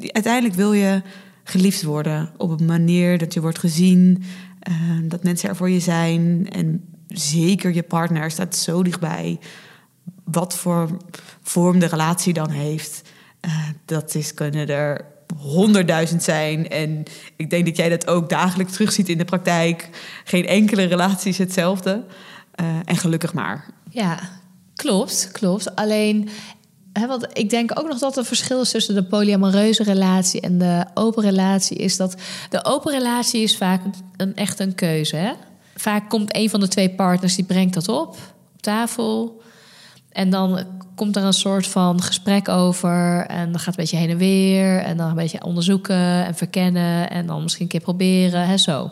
uiteindelijk 0.06 0.54
wil 0.54 0.72
je 0.72 1.02
geliefd 1.44 1.82
worden 1.82 2.30
op 2.36 2.60
een 2.60 2.66
manier 2.66 3.18
dat 3.18 3.34
je 3.34 3.40
wordt 3.40 3.58
gezien, 3.58 4.22
uh, 4.68 4.74
dat 5.02 5.22
mensen 5.22 5.48
er 5.48 5.56
voor 5.56 5.70
je 5.70 5.80
zijn. 5.80 6.48
En 6.50 6.84
zeker 7.08 7.74
je 7.74 7.82
partner 7.82 8.30
staat 8.30 8.56
zo 8.56 8.82
dichtbij 8.82 9.38
wat 10.30 10.56
voor 10.56 10.96
vorm 11.42 11.78
de 11.78 11.86
relatie 11.86 12.32
dan 12.32 12.50
heeft. 12.50 13.02
Uh, 13.46 13.68
dat 13.84 14.14
is, 14.14 14.34
kunnen 14.34 14.68
er 14.68 15.04
honderdduizend 15.38 16.22
zijn. 16.22 16.68
En 16.68 17.02
ik 17.36 17.50
denk 17.50 17.66
dat 17.66 17.76
jij 17.76 17.88
dat 17.88 18.06
ook 18.06 18.28
dagelijks 18.28 18.72
terugziet 18.72 19.08
in 19.08 19.18
de 19.18 19.24
praktijk. 19.24 19.88
Geen 20.24 20.46
enkele 20.46 20.84
relatie 20.84 21.30
is 21.30 21.38
hetzelfde. 21.38 22.04
Uh, 22.60 22.66
en 22.84 22.96
gelukkig 22.96 23.32
maar. 23.32 23.64
Ja, 23.90 24.18
klopt, 24.74 25.28
klopt. 25.32 25.76
Alleen, 25.76 26.28
hè, 26.92 27.06
want 27.06 27.26
ik 27.32 27.50
denk 27.50 27.78
ook 27.78 27.88
nog 27.88 27.98
dat 27.98 28.16
er 28.16 28.24
verschil 28.24 28.60
is 28.60 28.70
tussen 28.70 28.94
de 28.94 29.04
polyamoreuze 29.04 29.82
relatie 29.82 30.40
en 30.40 30.58
de 30.58 30.84
open 30.94 31.22
relatie. 31.22 31.76
Is 31.76 31.96
dat 31.96 32.14
de 32.50 32.64
open 32.64 32.92
relatie 32.92 33.42
is 33.42 33.56
vaak 33.56 33.82
een, 34.16 34.36
echt 34.36 34.60
een 34.60 34.74
keuze. 34.74 35.16
Hè? 35.16 35.32
Vaak 35.74 36.08
komt 36.08 36.36
een 36.36 36.50
van 36.50 36.60
de 36.60 36.68
twee 36.68 36.90
partners 36.90 37.34
die 37.34 37.44
brengt 37.44 37.74
dat 37.74 37.88
op 37.88 38.16
op 38.56 38.62
tafel. 38.62 39.42
En 40.16 40.30
dan 40.30 40.64
komt 40.94 41.16
er 41.16 41.22
een 41.22 41.32
soort 41.32 41.66
van 41.66 42.02
gesprek 42.02 42.48
over. 42.48 43.26
En 43.26 43.52
dan 43.52 43.60
gaat 43.60 43.66
het 43.66 43.66
een 43.66 43.74
beetje 43.74 43.96
heen 43.96 44.10
en 44.10 44.16
weer. 44.16 44.78
En 44.78 44.96
dan 44.96 45.08
een 45.08 45.14
beetje 45.14 45.44
onderzoeken 45.44 46.24
en 46.26 46.34
verkennen. 46.34 47.10
En 47.10 47.26
dan 47.26 47.42
misschien 47.42 47.62
een 47.62 47.70
keer 47.70 47.80
proberen. 47.80 48.46
Hè, 48.46 48.56
zo. 48.56 48.90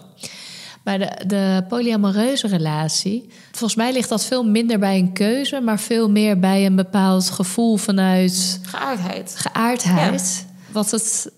Maar 0.84 0.98
de, 0.98 1.24
de 1.26 1.64
polyamoreuze 1.68 2.46
relatie, 2.46 3.28
volgens 3.50 3.74
mij 3.74 3.92
ligt 3.92 4.08
dat 4.08 4.24
veel 4.24 4.44
minder 4.44 4.78
bij 4.78 4.98
een 4.98 5.12
keuze, 5.12 5.60
maar 5.60 5.80
veel 5.80 6.10
meer 6.10 6.38
bij 6.38 6.66
een 6.66 6.76
bepaald 6.76 7.30
gevoel 7.30 7.76
vanuit. 7.76 8.60
Geaardheid. 8.62 9.34
Geaardheid. 9.36 10.46
Wat 10.72 10.90
het 10.90 11.32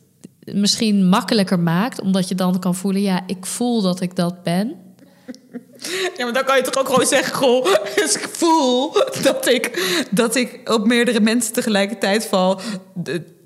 misschien 0.44 1.08
makkelijker 1.08 1.58
maakt, 1.58 2.00
omdat 2.00 2.28
je 2.28 2.34
dan 2.34 2.58
kan 2.58 2.74
voelen: 2.74 3.02
ja, 3.02 3.20
ik 3.26 3.46
voel 3.46 3.82
dat 3.82 4.00
ik 4.00 4.16
dat 4.16 4.42
ben. 4.42 4.85
Ja, 6.16 6.25
maar 6.25 6.33
dan 6.33 6.45
kan 6.45 6.56
je 6.56 6.62
toch 6.62 6.78
ook 6.78 6.88
gewoon 6.88 7.06
zeggen: 7.06 7.35
Goh, 7.35 7.64
dus 7.97 8.14
ik 8.14 8.28
voel 8.33 8.92
dat 9.23 9.47
ik, 9.49 9.83
dat 10.11 10.35
ik 10.35 10.61
op 10.64 10.87
meerdere 10.87 11.21
mensen 11.21 11.52
tegelijkertijd 11.52 12.26
val. 12.26 12.61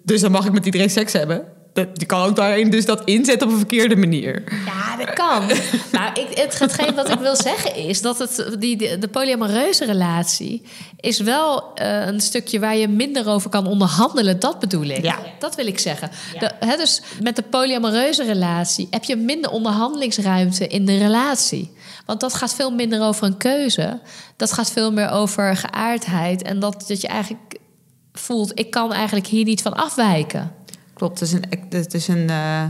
Dus 0.03 0.21
dan 0.21 0.31
mag 0.31 0.47
ik 0.47 0.53
met 0.53 0.65
iedereen 0.65 0.91
seks 0.91 1.13
hebben. 1.13 1.59
Je 1.95 2.07
kan 2.07 2.29
ook 2.29 2.37
daarin 2.37 2.71
dus 2.71 2.85
dat 2.85 3.03
inzetten 3.05 3.47
op 3.47 3.53
een 3.53 3.59
verkeerde 3.59 3.97
manier. 3.97 4.43
Ja, 4.67 4.97
dat 4.97 5.15
kan. 5.15 5.47
maar 5.93 6.19
ik, 6.19 6.39
het, 6.39 6.59
hetgeen 6.59 6.95
wat 6.95 7.09
ik 7.09 7.19
wil 7.19 7.37
zeggen 7.37 7.75
is 7.77 8.03
dat 8.03 8.19
het, 8.19 8.57
die, 8.59 8.77
de, 8.77 8.99
de 8.99 9.09
polyamoreuze 9.09 9.85
relatie 9.85 10.63
is 11.01 11.21
wel 11.21 11.65
uh, 11.83 12.07
een 12.07 12.21
stukje 12.21 12.59
waar 12.59 12.77
je 12.77 12.89
minder 12.89 13.29
over 13.29 13.51
kan 13.51 13.67
onderhandelen. 13.67 14.41
Dat 14.41 14.59
bedoel 14.59 14.85
ik. 14.85 15.03
Ja. 15.03 15.19
Dat 15.39 15.55
wil 15.55 15.67
ik 15.67 15.79
zeggen. 15.79 16.11
Ja. 16.35 16.41
De, 16.41 16.67
hè, 16.67 16.77
dus 16.77 17.03
met 17.23 17.37
de 17.37 17.43
polyamoreuze 17.43 18.25
relatie 18.25 18.87
heb 18.91 19.05
je 19.05 19.17
minder 19.17 19.51
onderhandelingsruimte 19.51 20.67
in 20.67 20.87
de 20.87 20.99
relatie. 20.99 21.71
Want 22.11 22.23
dat 22.23 22.35
gaat 22.35 22.55
veel 22.55 22.71
minder 22.71 23.03
over 23.03 23.27
een 23.27 23.37
keuze. 23.37 24.01
Dat 24.37 24.53
gaat 24.53 24.71
veel 24.71 24.93
meer 24.93 25.11
over 25.11 25.57
geaardheid. 25.57 26.43
En 26.43 26.61
dat, 26.61 26.85
dat 26.89 27.01
je 27.01 27.09
eigenlijk 27.09 27.59
voelt, 28.13 28.59
ik 28.59 28.71
kan 28.71 28.93
eigenlijk 28.93 29.27
hier 29.27 29.45
niet 29.45 29.63
van 29.63 29.75
afwijken. 29.75 30.53
Klopt, 30.95 31.21
het 31.21 31.29
is 31.29 31.35
een, 31.35 31.45
het 31.69 31.95
is 31.95 32.09
een 32.09 32.29
uh, 32.31 32.65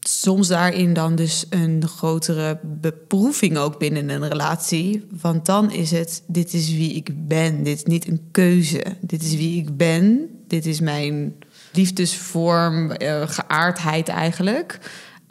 soms 0.00 0.48
daarin 0.48 0.92
dan 0.92 1.14
dus 1.14 1.44
een 1.50 1.88
grotere 1.88 2.60
beproeving 2.62 3.56
ook 3.56 3.78
binnen 3.78 4.08
een 4.08 4.28
relatie. 4.28 5.06
Want 5.20 5.46
dan 5.46 5.70
is 5.70 5.90
het, 5.90 6.22
dit 6.26 6.54
is 6.54 6.70
wie 6.70 6.92
ik 6.92 7.28
ben. 7.28 7.62
Dit 7.62 7.76
is 7.76 7.84
niet 7.84 8.08
een 8.08 8.28
keuze. 8.30 8.84
Dit 9.00 9.22
is 9.22 9.34
wie 9.34 9.58
ik 9.58 9.76
ben. 9.76 10.28
Dit 10.48 10.66
is 10.66 10.80
mijn 10.80 11.34
liefdesvorm, 11.72 12.90
uh, 12.98 13.28
geaardheid 13.28 14.08
eigenlijk. 14.08 14.78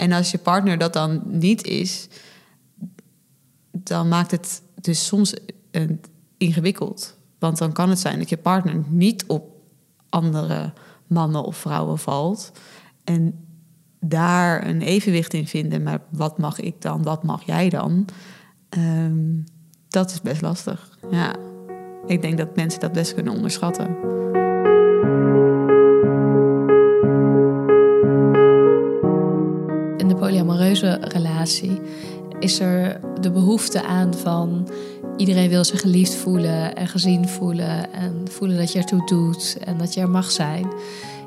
En 0.04 0.12
als 0.12 0.32
je 0.32 0.38
partner 0.38 0.78
dat 0.78 0.94
dan 0.94 1.22
niet 1.26 1.64
is, 1.64 2.08
dan 3.72 4.08
maakt 4.08 4.32
het 4.32 4.62
dus 4.82 5.06
soms 5.06 5.34
een, 5.72 6.02
ingewikkeld. 6.38 7.18
Want 7.40 7.58
dan 7.58 7.72
kan 7.72 7.90
het 7.90 8.00
zijn 8.00 8.20
dat 8.20 8.30
je 8.30 8.38
partner 8.38 8.84
niet 8.88 9.26
op 9.28 9.50
andere 10.10 10.74
mannen 11.08 11.44
of 11.44 11.58
vrouwen 11.58 11.98
valt. 11.98 12.52
En 13.04 13.46
daar 14.00 14.68
een 14.68 14.82
evenwicht 14.82 15.34
in 15.34 15.48
vinden. 15.48 15.84
Maar 15.84 16.00
wat 16.10 16.38
mag 16.38 16.60
ik 16.60 16.82
dan? 16.82 17.04
Wat 17.04 17.24
mag 17.24 17.44
jij 17.44 17.70
dan? 17.70 18.06
Um, 18.78 19.44
dat 19.88 20.12
is 20.12 20.22
best 20.22 20.42
lastig. 20.42 20.98
Ja. 21.12 21.36
Ik 22.06 22.22
denk 22.22 22.38
dat 22.38 22.56
mensen 22.56 22.80
dat 22.80 22.92
best 22.92 23.14
kunnen 23.14 23.34
onderschatten. 23.34 23.96
Relatie 30.92 31.82
is 32.40 32.60
er 32.60 33.00
de 33.22 33.32
behoefte 33.32 33.84
aan 33.84 34.14
van 34.14 34.70
iedereen 35.18 35.50
wil 35.50 35.64
zich 35.64 35.80
geliefd 35.80 36.16
voelen 36.16 36.76
en 36.76 36.88
gezien 36.88 37.28
voelen 37.28 37.94
en 37.94 38.28
voelen 38.32 38.58
dat 38.58 38.72
je 38.72 38.80
ertoe 38.80 39.06
doet 39.06 39.58
en 39.64 39.78
dat 39.78 39.94
je 39.94 40.02
er 40.02 40.10
mag 40.10 40.32
zijn. 40.32 40.68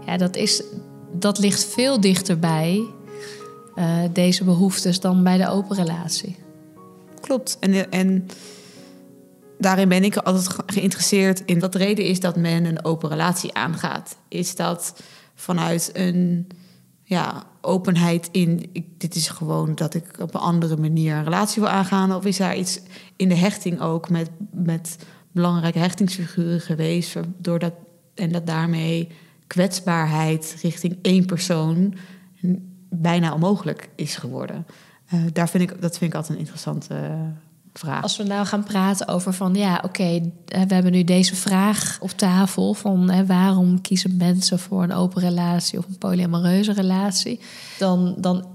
Ja, 0.06 0.16
dat, 0.16 0.36
is, 0.36 0.62
dat 1.12 1.38
ligt 1.38 1.64
veel 1.64 2.00
dichterbij, 2.00 2.84
uh, 3.76 3.98
deze 4.12 4.44
behoeftes, 4.44 5.00
dan 5.00 5.22
bij 5.22 5.36
de 5.36 5.48
open 5.48 5.76
relatie. 5.76 6.36
Klopt. 7.20 7.56
En, 7.60 7.90
en 7.90 8.26
daarin 9.58 9.88
ben 9.88 10.04
ik 10.04 10.16
altijd 10.16 10.56
geïnteresseerd 10.66 11.42
in 11.44 11.60
wat 11.60 11.72
de 11.72 11.78
reden 11.78 12.04
is 12.04 12.20
dat 12.20 12.36
men 12.36 12.64
een 12.64 12.84
open 12.84 13.08
relatie 13.08 13.54
aangaat. 13.54 14.16
Is 14.28 14.56
dat 14.56 15.00
vanuit 15.34 15.90
een 15.92 16.46
ja, 17.08 17.42
openheid 17.60 18.28
in, 18.32 18.70
dit 18.98 19.14
is 19.14 19.28
gewoon 19.28 19.74
dat 19.74 19.94
ik 19.94 20.20
op 20.20 20.34
een 20.34 20.40
andere 20.40 20.76
manier 20.76 21.14
een 21.14 21.24
relatie 21.24 21.62
wil 21.62 21.70
aangaan? 21.70 22.14
Of 22.14 22.24
is 22.24 22.36
daar 22.36 22.56
iets 22.56 22.80
in 23.16 23.28
de 23.28 23.34
hechting 23.34 23.80
ook 23.80 24.10
met, 24.10 24.30
met 24.50 24.98
belangrijke 25.32 25.78
hechtingsfiguren 25.78 26.60
geweest, 26.60 27.16
doordat, 27.38 27.72
en 28.14 28.32
dat 28.32 28.46
daarmee 28.46 29.08
kwetsbaarheid 29.46 30.56
richting 30.62 30.98
één 31.02 31.26
persoon 31.26 31.94
bijna 32.88 33.34
onmogelijk 33.34 33.88
is 33.94 34.16
geworden? 34.16 34.66
Uh, 35.14 35.20
daar 35.32 35.48
vind 35.48 35.70
ik, 35.70 35.80
dat 35.80 35.98
vind 35.98 36.10
ik 36.10 36.16
altijd 36.16 36.32
een 36.32 36.44
interessante 36.44 36.94
vraag. 37.78 38.02
Als 38.02 38.16
we 38.16 38.22
nou 38.22 38.46
gaan 38.46 38.64
praten 38.64 39.08
over 39.08 39.32
van 39.32 39.54
ja, 39.54 39.76
oké, 39.76 39.86
okay, 39.86 40.32
we 40.66 40.74
hebben 40.74 40.92
nu 40.92 41.04
deze 41.04 41.36
vraag 41.36 41.98
op 42.00 42.10
tafel 42.10 42.74
van 42.74 43.10
hè, 43.10 43.26
waarom 43.26 43.80
kiezen 43.80 44.16
mensen 44.16 44.58
voor 44.58 44.82
een 44.82 44.92
open 44.92 45.22
relatie 45.22 45.78
of 45.78 45.86
een 45.86 45.98
polyamoreuze 45.98 46.72
relatie, 46.72 47.40
dan, 47.78 48.14
dan 48.18 48.46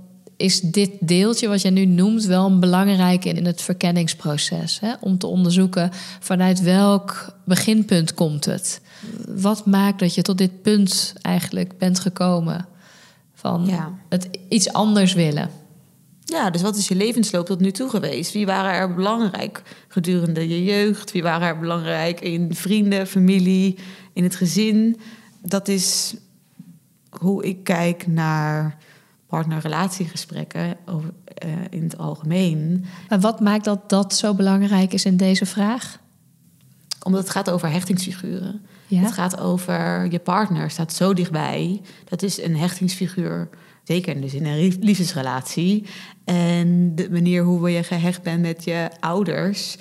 is 0.41 0.61
dit 0.61 0.91
deeltje 0.99 1.47
wat 1.47 1.61
je 1.61 1.69
nu 1.69 1.85
noemt 1.85 2.25
wel 2.25 2.45
een 2.45 2.59
belangrijk 2.59 3.25
in, 3.25 3.35
in 3.37 3.45
het 3.45 3.61
verkenningsproces. 3.61 4.79
Hè? 4.79 4.93
Om 4.99 5.17
te 5.17 5.27
onderzoeken 5.27 5.91
vanuit 6.19 6.61
welk 6.61 7.35
beginpunt 7.45 8.13
komt 8.13 8.45
het. 8.45 8.81
Wat 9.27 9.65
maakt 9.65 9.99
dat 9.99 10.15
je 10.15 10.21
tot 10.21 10.37
dit 10.37 10.61
punt 10.61 11.13
eigenlijk 11.21 11.77
bent 11.77 11.99
gekomen 11.99 12.65
van 13.33 13.65
ja. 13.65 13.91
het 14.09 14.29
iets 14.49 14.73
anders 14.73 15.13
willen. 15.13 15.49
Ja, 16.31 16.49
dus 16.49 16.61
wat 16.61 16.75
is 16.75 16.87
je 16.87 16.95
levensloop 16.95 17.45
tot 17.45 17.59
nu 17.59 17.71
toe 17.71 17.89
geweest? 17.89 18.33
Wie 18.33 18.45
waren 18.45 18.73
er 18.73 18.93
belangrijk 18.93 19.61
gedurende 19.87 20.47
je 20.47 20.63
jeugd? 20.63 21.11
Wie 21.11 21.23
waren 21.23 21.47
er 21.47 21.59
belangrijk 21.59 22.21
in 22.21 22.55
vrienden, 22.55 23.07
familie, 23.07 23.77
in 24.13 24.23
het 24.23 24.35
gezin? 24.35 24.99
Dat 25.41 25.67
is 25.67 26.15
hoe 27.09 27.43
ik 27.43 27.63
kijk 27.63 28.07
naar 28.07 28.77
partnerrelatiegesprekken 29.27 30.77
over, 30.85 31.09
uh, 31.45 31.51
in 31.69 31.83
het 31.83 31.97
algemeen. 31.97 32.85
Maar 33.09 33.19
wat 33.19 33.39
maakt 33.39 33.65
dat 33.65 33.89
dat 33.89 34.15
zo 34.15 34.33
belangrijk 34.33 34.93
is 34.93 35.05
in 35.05 35.17
deze 35.17 35.45
vraag? 35.45 35.99
Omdat 37.03 37.21
het 37.21 37.29
gaat 37.29 37.49
over 37.49 37.69
hechtingsfiguren. 37.69 38.61
Ja? 38.87 39.01
Het 39.01 39.11
gaat 39.11 39.39
over 39.39 40.11
je 40.11 40.19
partner, 40.19 40.69
staat 40.69 40.93
zo 40.93 41.13
dichtbij. 41.13 41.81
Dat 42.05 42.21
is 42.21 42.41
een 42.41 42.57
hechtingsfiguur 42.57 43.49
Zeker 43.83 44.21
dus 44.21 44.33
in 44.33 44.45
een 44.45 44.77
liefdesrelatie. 44.79 45.85
En 46.23 46.95
de 46.95 47.11
manier 47.11 47.43
hoe 47.43 47.71
je 47.71 47.83
gehecht 47.83 48.21
bent 48.21 48.41
met 48.41 48.63
je 48.63 48.89
ouders 48.99 49.77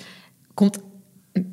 komt 0.53 0.79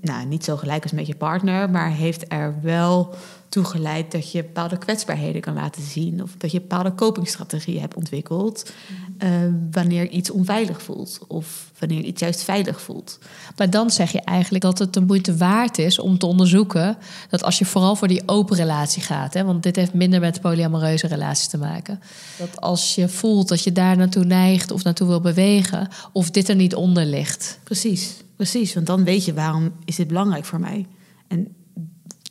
nou, 0.01 0.27
niet 0.27 0.45
zo 0.45 0.57
gelijk 0.57 0.83
als 0.83 0.93
met 0.93 1.07
je 1.07 1.15
partner, 1.15 1.71
maar 1.71 1.91
heeft 1.91 2.33
er 2.33 2.55
wel 2.63 3.15
toe 3.49 3.65
geleid 3.65 4.13
dat 4.13 4.33
je 4.33 4.43
bepaalde 4.43 4.79
kwetsbaarheden 4.79 5.41
kan 5.41 5.55
laten 5.55 5.83
zien. 5.83 6.23
Of 6.23 6.35
dat 6.39 6.53
je 6.53 6.61
bepaalde 6.61 6.95
copingstrategieën 6.95 7.81
hebt 7.81 7.95
ontwikkeld. 7.95 8.73
Uh, 9.19 9.31
wanneer 9.71 10.09
iets 10.09 10.31
onveilig 10.31 10.83
voelt. 10.83 11.19
Of 11.27 11.71
wanneer 11.79 12.03
iets 12.03 12.21
juist 12.21 12.43
veilig 12.43 12.81
voelt. 12.81 13.19
Maar 13.57 13.71
dan 13.71 13.91
zeg 13.91 14.13
je 14.13 14.21
eigenlijk 14.21 14.65
dat 14.65 14.79
het 14.79 14.93
de 14.93 15.01
moeite 15.01 15.37
waard 15.37 15.79
is 15.79 15.99
om 15.99 16.19
te 16.19 16.27
onderzoeken. 16.27 16.97
Dat 17.31 17.43
als 17.43 17.59
je 17.59 17.65
vooral 17.65 17.97
voor 17.97 18.09
die 18.09 18.23
open 18.27 18.57
relatie 18.57 19.03
gaat. 19.03 19.35
Hè, 19.35 19.45
want 19.45 19.63
dit 19.63 19.77
heeft 19.77 19.95
minder 19.95 20.21
met 20.21 20.41
polyamoreuze 20.41 21.07
relaties 21.07 21.49
te 21.49 21.59
maken. 21.59 22.01
Dat 22.39 22.61
als 22.61 22.95
je 22.95 23.09
voelt 23.09 23.49
dat 23.49 23.63
je 23.63 23.73
daar 23.73 23.97
naartoe 23.97 24.25
neigt 24.25 24.71
of 24.71 24.85
naartoe 24.85 25.09
wil 25.09 25.21
bewegen. 25.21 25.89
Of 26.13 26.31
dit 26.31 26.49
er 26.49 26.57
niet 26.57 26.75
onder 26.75 27.05
ligt. 27.05 27.59
Precies, 27.65 28.15
precies. 28.37 28.75
Want 28.75 28.87
dan 28.87 29.05
weet 29.05 29.25
je 29.25 29.35
waarom 29.35 29.73
is 29.85 29.97
dit 29.97 30.09
belangrijk 30.09 30.45
voor 30.45 30.61
mij. 30.61 30.87
En 31.29 31.57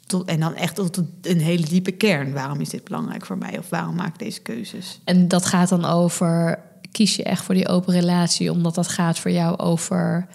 tot, 0.07 0.27
en 0.27 0.39
dan 0.39 0.55
echt 0.55 0.75
tot 0.75 1.01
een 1.21 1.39
hele 1.39 1.65
diepe 1.65 1.91
kern. 1.91 2.33
Waarom 2.33 2.61
is 2.61 2.69
dit 2.69 2.83
belangrijk 2.83 3.25
voor 3.25 3.37
mij? 3.37 3.57
Of 3.57 3.69
waarom 3.69 3.95
maak 3.95 4.13
ik 4.13 4.19
deze 4.19 4.41
keuzes? 4.41 4.99
En 5.03 5.27
dat 5.27 5.45
gaat 5.45 5.69
dan 5.69 5.85
over, 5.85 6.59
kies 6.91 7.15
je 7.15 7.23
echt 7.23 7.43
voor 7.43 7.55
die 7.55 7.67
open 7.67 7.93
relatie... 7.93 8.51
omdat 8.51 8.75
dat 8.75 8.87
gaat 8.87 9.19
voor 9.19 9.31
jou 9.31 9.57
over 9.57 10.27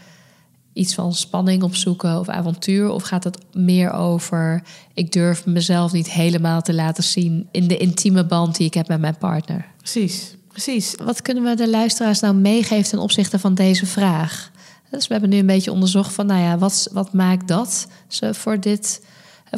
iets 0.72 0.94
van 0.94 1.14
spanning 1.14 1.62
opzoeken 1.62 2.18
of 2.18 2.28
avontuur? 2.28 2.90
Of 2.90 3.02
gaat 3.02 3.24
het 3.24 3.38
meer 3.52 3.92
over, 3.92 4.62
ik 4.94 5.12
durf 5.12 5.46
mezelf 5.46 5.92
niet 5.92 6.10
helemaal 6.10 6.62
te 6.62 6.74
laten 6.74 7.04
zien... 7.04 7.48
in 7.50 7.68
de 7.68 7.76
intieme 7.76 8.26
band 8.26 8.56
die 8.56 8.66
ik 8.66 8.74
heb 8.74 8.88
met 8.88 9.00
mijn 9.00 9.18
partner? 9.18 9.66
Precies, 9.78 10.36
precies. 10.48 10.94
Wat 11.04 11.22
kunnen 11.22 11.42
we 11.42 11.54
de 11.54 11.70
luisteraars 11.70 12.20
nou 12.20 12.34
meegeven 12.34 12.90
ten 12.90 12.98
opzichte 12.98 13.38
van 13.38 13.54
deze 13.54 13.86
vraag? 13.86 14.50
Dus 14.90 15.06
we 15.06 15.12
hebben 15.12 15.30
nu 15.30 15.38
een 15.38 15.46
beetje 15.46 15.72
onderzocht 15.72 16.12
van, 16.12 16.26
nou 16.26 16.40
ja, 16.40 16.58
wat, 16.58 16.88
wat 16.92 17.12
maakt 17.12 17.48
dat 17.48 17.86
ze 18.08 18.34
voor 18.34 18.60
dit 18.60 19.00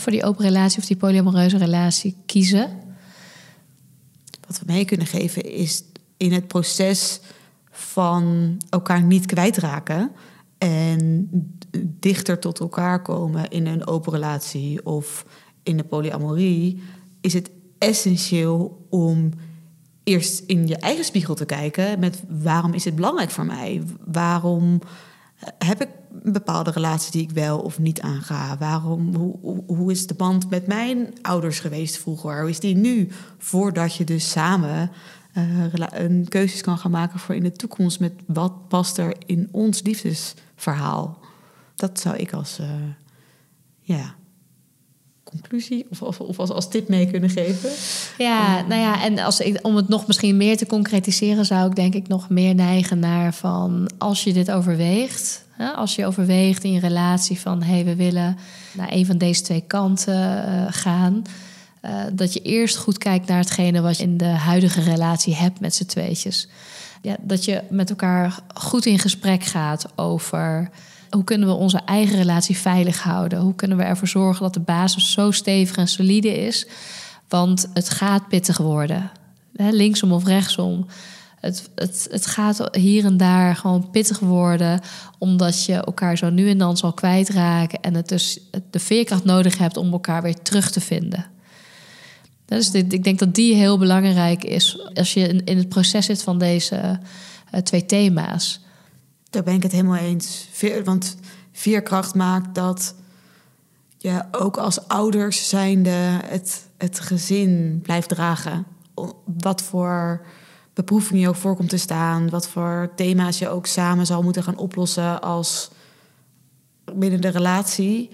voor 0.03 0.13
die 0.13 0.25
open 0.25 0.45
relatie 0.45 0.79
of 0.79 0.87
die 0.87 0.97
polyamoreuze 0.97 1.57
relatie 1.57 2.17
kiezen? 2.27 2.71
Wat 4.47 4.59
we 4.59 4.65
mee 4.67 4.85
kunnen 4.85 5.07
geven 5.07 5.53
is 5.53 5.85
in 6.17 6.33
het 6.33 6.47
proces 6.47 7.21
van 7.71 8.57
elkaar 8.69 9.03
niet 9.03 9.27
kwijtraken 9.27 10.11
en 10.59 11.29
dichter 11.81 12.39
tot 12.39 12.61
elkaar 12.61 13.03
komen 13.03 13.51
in 13.51 13.67
een 13.67 13.87
open 13.87 14.13
relatie 14.13 14.87
of 14.87 15.27
in 15.63 15.77
de 15.77 15.85
polyamorie, 15.85 16.83
is 17.21 17.33
het 17.33 17.51
essentieel 17.79 18.87
om 18.91 19.31
eerst 20.05 20.43
in 20.47 20.67
je 20.67 20.77
eigen 20.77 21.05
spiegel 21.05 21.35
te 21.35 21.45
kijken 21.45 21.99
met 21.99 22.23
waarom 22.29 22.75
is 22.75 22.85
het 22.85 22.97
belangrijk 22.97 23.31
voor 23.31 23.47
mij? 23.47 23.83
Waarom 24.05 24.81
heb 25.59 25.83
ik 25.83 25.89
bepaalde 26.33 26.71
relatie 26.71 27.13
die 27.13 27.23
ik 27.23 27.31
wel 27.31 27.59
of 27.59 27.79
niet 27.79 28.01
aanga? 28.01 28.57
Waarom, 28.59 29.15
hoe, 29.15 29.63
hoe 29.67 29.91
is 29.91 30.07
de 30.07 30.15
band 30.15 30.51
met 30.51 30.67
mijn 30.67 31.15
ouders 31.23 31.61
geweest 31.61 31.99
vroeger? 31.99 32.41
Hoe 32.41 32.51
is 32.51 32.61
die 32.61 32.77
nu? 32.77 33.09
Voordat 33.39 33.97
je 33.97 34.05
dus 34.05 34.31
samen 34.31 34.91
uh, 35.37 35.73
een 35.91 36.29
keuzes 36.29 36.61
kan 36.61 36.79
gaan 36.79 36.91
maken 36.91 37.19
voor 37.19 37.35
in 37.35 37.43
de 37.43 37.53
toekomst 37.53 38.01
met 38.01 38.13
wat 38.27 38.69
past 38.69 38.99
er 38.99 39.15
in 39.27 39.49
ons 39.51 39.83
liefdesverhaal. 39.83 41.19
Dat 41.75 42.01
zou 42.01 42.17
ik 42.17 42.33
als 42.33 42.61
uh, 42.61 42.67
ja, 43.81 44.15
conclusie 45.41 45.87
of, 45.91 46.03
of, 46.03 46.21
of, 46.21 46.39
als, 46.39 46.51
als 46.51 46.69
tip 46.69 46.89
mee 46.89 47.11
kunnen 47.11 47.31
geven. 47.31 47.71
Ja, 48.19 48.63
nou 48.69 48.81
ja, 48.81 49.03
en 49.03 49.19
als 49.19 49.41
ik, 49.41 49.59
om 49.63 49.77
het 49.77 49.89
nog 49.89 50.07
misschien 50.07 50.37
meer 50.37 50.57
te 50.57 50.67
concretiseren, 50.67 51.45
zou 51.45 51.69
ik 51.69 51.77
denk 51.77 51.95
ik 51.95 52.09
nog 52.09 52.29
meer 52.29 52.55
neigen 52.55 52.99
naar 52.99 53.35
van 53.35 53.91
als 53.99 54.25
je 54.25 54.33
dit 54.33 54.51
overweegt, 54.51 55.45
als 55.77 55.95
je 55.95 56.07
overweegt 56.07 56.65
in 56.65 56.73
je 56.73 56.81
relatie 56.81 57.41
van 57.41 57.63
hé, 57.63 57.75
hey, 57.75 57.85
we 57.85 57.97
willen 57.97 58.37
naar 58.73 58.93
een 58.93 59.07
van 59.07 59.19
deze 59.19 59.43
twee 59.43 59.65
kanten 59.67 60.45
uh, 60.49 60.67
gaan. 60.69 61.23
Uh, 61.85 61.91
dat 62.13 62.33
je 62.33 62.41
eerst 62.41 62.77
goed 62.77 62.99
kijkt 62.99 63.29
naar 63.29 63.39
hetgene 63.39 63.81
wat 63.81 63.97
je 63.97 64.03
in 64.03 64.17
de 64.17 64.25
huidige 64.25 64.81
relatie 64.81 65.35
hebt 65.35 65.61
met 65.61 65.75
z'n 65.75 65.85
tweetjes. 65.85 66.49
Ja, 67.03 67.17
dat 67.21 67.45
je 67.45 67.63
met 67.71 67.91
elkaar 67.91 68.39
goed 68.55 68.87
in 68.87 68.99
gesprek 68.99 69.45
gaat 69.45 69.87
over 69.97 70.71
hoe 71.15 71.25
kunnen 71.25 71.49
we 71.49 71.55
onze 71.55 71.81
eigen 71.85 72.17
relatie 72.17 72.57
veilig 72.57 73.03
houden? 73.03 73.39
Hoe 73.41 73.55
kunnen 73.55 73.77
we 73.77 73.83
ervoor 73.83 74.09
zorgen 74.09 74.43
dat 74.43 74.55
de 74.55 74.61
basis 74.61 75.13
zo 75.13 75.31
stevig 75.31 75.77
en 75.77 75.89
solide 75.89 76.47
is? 76.47 76.67
Want 77.29 77.69
het 77.75 77.91
gaat 77.91 78.29
pittig 78.29 78.59
worden. 78.59 79.11
Linksom 79.53 80.13
of 80.13 80.25
rechtsom. 80.25 80.87
Het, 81.41 81.71
het, 81.75 82.09
het 82.11 82.27
gaat 82.27 82.69
hier 82.77 83.05
en 83.05 83.17
daar 83.17 83.57
gewoon 83.57 83.91
pittig 83.91 84.19
worden, 84.19 84.81
omdat 85.19 85.65
je 85.65 85.75
elkaar 85.75 86.19
zo 86.19 86.31
nu 86.31 86.49
en 86.49 86.59
dan 86.59 86.77
zal 86.77 86.93
kwijtraken 86.93 87.81
en 87.81 87.95
het 87.95 88.09
dus 88.09 88.41
de 88.71 88.79
veerkracht 88.79 89.25
nodig 89.25 89.59
hebt 89.59 89.77
om 89.77 89.93
elkaar 89.93 90.23
weer 90.23 90.43
terug 90.43 90.71
te 90.71 90.81
vinden. 90.81 91.27
Dus 92.47 92.71
ik 92.71 93.05
denk 93.05 93.19
dat 93.19 93.35
die 93.35 93.55
heel 93.55 93.79
belangrijk 93.79 94.45
is 94.45 94.89
als 94.95 95.15
je 95.15 95.43
in 95.45 95.57
het 95.57 95.69
proces 95.69 96.07
zit 96.07 96.23
van 96.23 96.39
deze 96.39 96.99
uh, 97.55 97.61
twee 97.61 97.87
thema's. 97.87 98.64
Daar 99.35 99.43
ben 99.43 99.55
ik 99.55 99.63
het 99.63 99.73
helemaal 99.73 99.97
eens. 99.97 100.49
Want 100.85 101.17
veerkracht 101.53 102.15
maakt 102.15 102.55
dat 102.55 102.95
je 103.97 104.23
ook 104.33 104.57
als 104.57 104.89
ouders 104.89 105.49
zijnde 105.49 106.21
het, 106.25 106.69
het 106.77 107.01
gezin 107.01 107.81
blijft 107.83 108.09
dragen. 108.09 108.67
Wat 109.25 109.63
voor 109.63 110.27
beproevingen 110.75 111.23
je 111.23 111.29
ook 111.29 111.35
voorkomt 111.37 111.69
te 111.69 111.77
staan. 111.77 112.31
Wat 112.31 112.49
voor 112.49 112.93
thema's 112.97 113.39
je 113.39 113.49
ook 113.49 113.67
samen 113.67 114.07
zal 114.07 114.23
moeten 114.23 114.43
gaan 114.43 114.57
oplossen 114.57 115.23
als 115.23 115.71
binnen 116.95 117.21
de 117.21 117.29
relatie. 117.29 118.11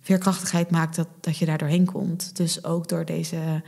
Veerkrachtigheid 0.00 0.70
maakt 0.70 0.96
dat, 0.96 1.08
dat 1.20 1.36
je 1.36 1.46
daar 1.46 1.58
doorheen 1.58 1.86
komt. 1.92 2.36
Dus 2.36 2.64
ook 2.64 2.88
door 2.88 3.04
deze 3.04 3.62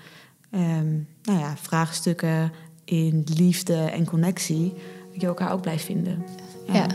ehm, 0.50 0.92
nou 1.22 1.38
ja, 1.38 1.56
vraagstukken 1.56 2.52
in 2.84 3.26
liefde 3.34 3.76
en 3.76 4.04
connectie, 4.04 4.72
dat 5.12 5.20
je 5.20 5.26
elkaar 5.26 5.52
ook 5.52 5.62
blijft 5.62 5.84
vinden. 5.84 6.24
Ja. 6.66 6.86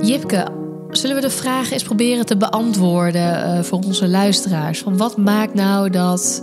Jipke, 0.00 0.46
zullen 0.90 1.16
we 1.16 1.22
de 1.22 1.30
vraag 1.30 1.70
eens 1.70 1.82
proberen 1.82 2.26
te 2.26 2.36
beantwoorden 2.36 3.56
uh, 3.56 3.62
voor 3.62 3.78
onze 3.78 4.08
luisteraars? 4.08 4.78
Van 4.78 4.96
wat 4.96 5.16
maakt 5.16 5.54
nou 5.54 5.90
dat 5.90 6.42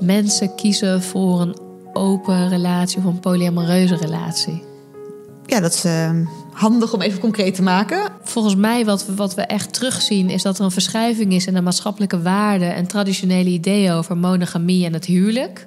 mensen 0.00 0.54
kiezen 0.54 1.02
voor 1.02 1.40
een 1.40 1.56
open 1.92 2.48
relatie 2.48 2.98
of 2.98 3.04
een 3.04 3.20
polyamoreuze 3.20 3.96
relatie? 3.96 4.62
Ja, 5.46 5.60
dat 5.60 5.74
is 5.74 5.84
uh, 5.84 6.10
handig 6.52 6.92
om 6.92 7.00
even 7.00 7.20
concreet 7.20 7.54
te 7.54 7.62
maken. 7.62 8.12
Volgens 8.22 8.56
mij 8.56 8.84
wat 8.84 9.06
we, 9.06 9.14
wat 9.14 9.34
we 9.34 9.42
echt 9.42 9.72
terugzien 9.72 10.30
is 10.30 10.42
dat 10.42 10.58
er 10.58 10.64
een 10.64 10.70
verschuiving 10.70 11.32
is 11.32 11.46
in 11.46 11.54
de 11.54 11.60
maatschappelijke 11.60 12.22
waarden 12.22 12.74
en 12.74 12.86
traditionele 12.86 13.50
ideeën 13.50 13.92
over 13.92 14.16
monogamie 14.16 14.84
en 14.86 14.92
het 14.92 15.04
huwelijk. 15.04 15.66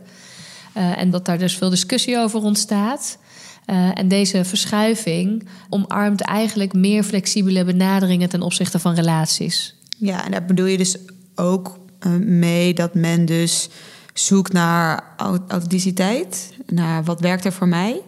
Uh, 0.79 0.97
en 0.97 1.09
dat 1.09 1.25
daar 1.25 1.37
dus 1.37 1.57
veel 1.57 1.69
discussie 1.69 2.17
over 2.17 2.41
ontstaat. 2.41 3.17
Uh, 3.65 3.91
en 3.93 4.07
deze 4.07 4.45
verschuiving 4.45 5.47
omarmt 5.69 6.21
eigenlijk 6.21 6.73
meer 6.73 7.03
flexibele 7.03 7.63
benaderingen 7.63 8.29
ten 8.29 8.41
opzichte 8.41 8.79
van 8.79 8.93
relaties. 8.93 9.75
Ja, 9.97 10.25
en 10.25 10.31
daar 10.31 10.45
bedoel 10.45 10.65
je 10.65 10.77
dus 10.77 10.97
ook 11.35 11.79
uh, 11.99 12.13
mee 12.15 12.73
dat 12.73 12.93
men 12.93 13.25
dus 13.25 13.69
zoekt 14.13 14.53
naar 14.53 15.13
authenticiteit, 15.17 16.53
naar 16.65 17.03
wat 17.03 17.19
werkt 17.19 17.45
er 17.45 17.53
voor 17.53 17.67
mij 17.67 18.01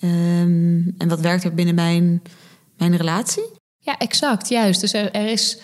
um, 0.00 0.94
en 0.98 1.08
wat 1.08 1.20
werkt 1.20 1.44
er 1.44 1.54
binnen 1.54 1.74
mijn, 1.74 2.22
mijn 2.76 2.96
relatie. 2.96 3.44
Ja, 3.78 3.98
exact, 3.98 4.48
juist. 4.48 4.80
Dus 4.80 4.92
er, 4.92 5.10
er 5.10 5.26
is 5.26 5.58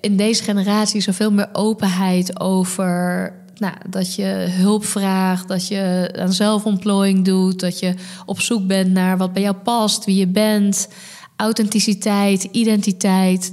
in 0.00 0.16
deze 0.16 0.42
generatie 0.42 1.00
zoveel 1.00 1.32
meer 1.32 1.48
openheid 1.52 2.40
over 2.40 3.32
nou, 3.58 3.74
dat 3.88 4.14
je 4.14 4.24
hulp 4.50 4.84
vraagt, 4.84 5.48
dat 5.48 5.68
je 5.68 6.14
aan 6.18 6.32
zelfontplooiing 6.32 7.24
doet, 7.24 7.60
dat 7.60 7.78
je 7.78 7.94
op 8.26 8.40
zoek 8.40 8.66
bent 8.66 8.90
naar 8.90 9.16
wat 9.16 9.32
bij 9.32 9.42
jou 9.42 9.56
past, 9.56 10.04
wie 10.04 10.16
je 10.16 10.26
bent, 10.26 10.88
authenticiteit, 11.36 12.42
identiteit. 12.42 13.52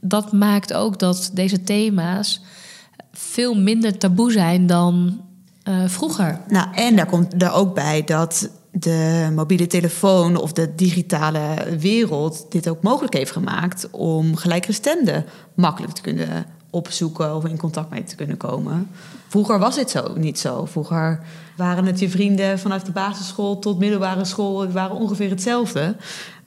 Dat 0.00 0.32
maakt 0.32 0.72
ook 0.72 0.98
dat 0.98 1.30
deze 1.32 1.62
thema's 1.62 2.40
veel 3.12 3.54
minder 3.54 3.98
taboe 3.98 4.32
zijn 4.32 4.66
dan 4.66 5.20
uh, 5.68 5.74
vroeger. 5.86 6.40
Nou, 6.48 6.74
en 6.74 6.96
daar 6.96 7.06
komt 7.06 7.42
er 7.42 7.52
ook 7.52 7.74
bij 7.74 8.04
dat 8.04 8.50
de 8.70 9.30
mobiele 9.34 9.66
telefoon 9.66 10.36
of 10.36 10.52
de 10.52 10.74
digitale 10.74 11.76
wereld 11.78 12.46
dit 12.48 12.68
ook 12.68 12.82
mogelijk 12.82 13.14
heeft 13.14 13.30
gemaakt 13.30 13.90
om 13.90 14.36
gelijkgestemden 14.36 15.24
makkelijk 15.54 15.92
te 15.92 16.00
kunnen 16.00 16.46
opzoeken 16.70 17.34
of 17.36 17.44
in 17.44 17.56
contact 17.56 17.90
mee 17.90 18.04
te 18.04 18.16
kunnen 18.16 18.36
komen. 18.36 18.88
Vroeger 19.28 19.58
was 19.58 19.76
het 19.76 19.90
zo 19.90 20.12
niet 20.16 20.38
zo. 20.38 20.64
Vroeger 20.64 21.20
waren 21.56 21.86
het 21.86 21.98
je 21.98 22.08
vrienden 22.08 22.58
vanaf 22.58 22.82
de 22.82 22.92
basisschool 22.92 23.58
tot 23.58 23.78
middelbare 23.78 24.24
school, 24.24 24.60
het 24.60 24.72
waren 24.72 24.96
ongeveer 24.96 25.30
hetzelfde. 25.30 25.96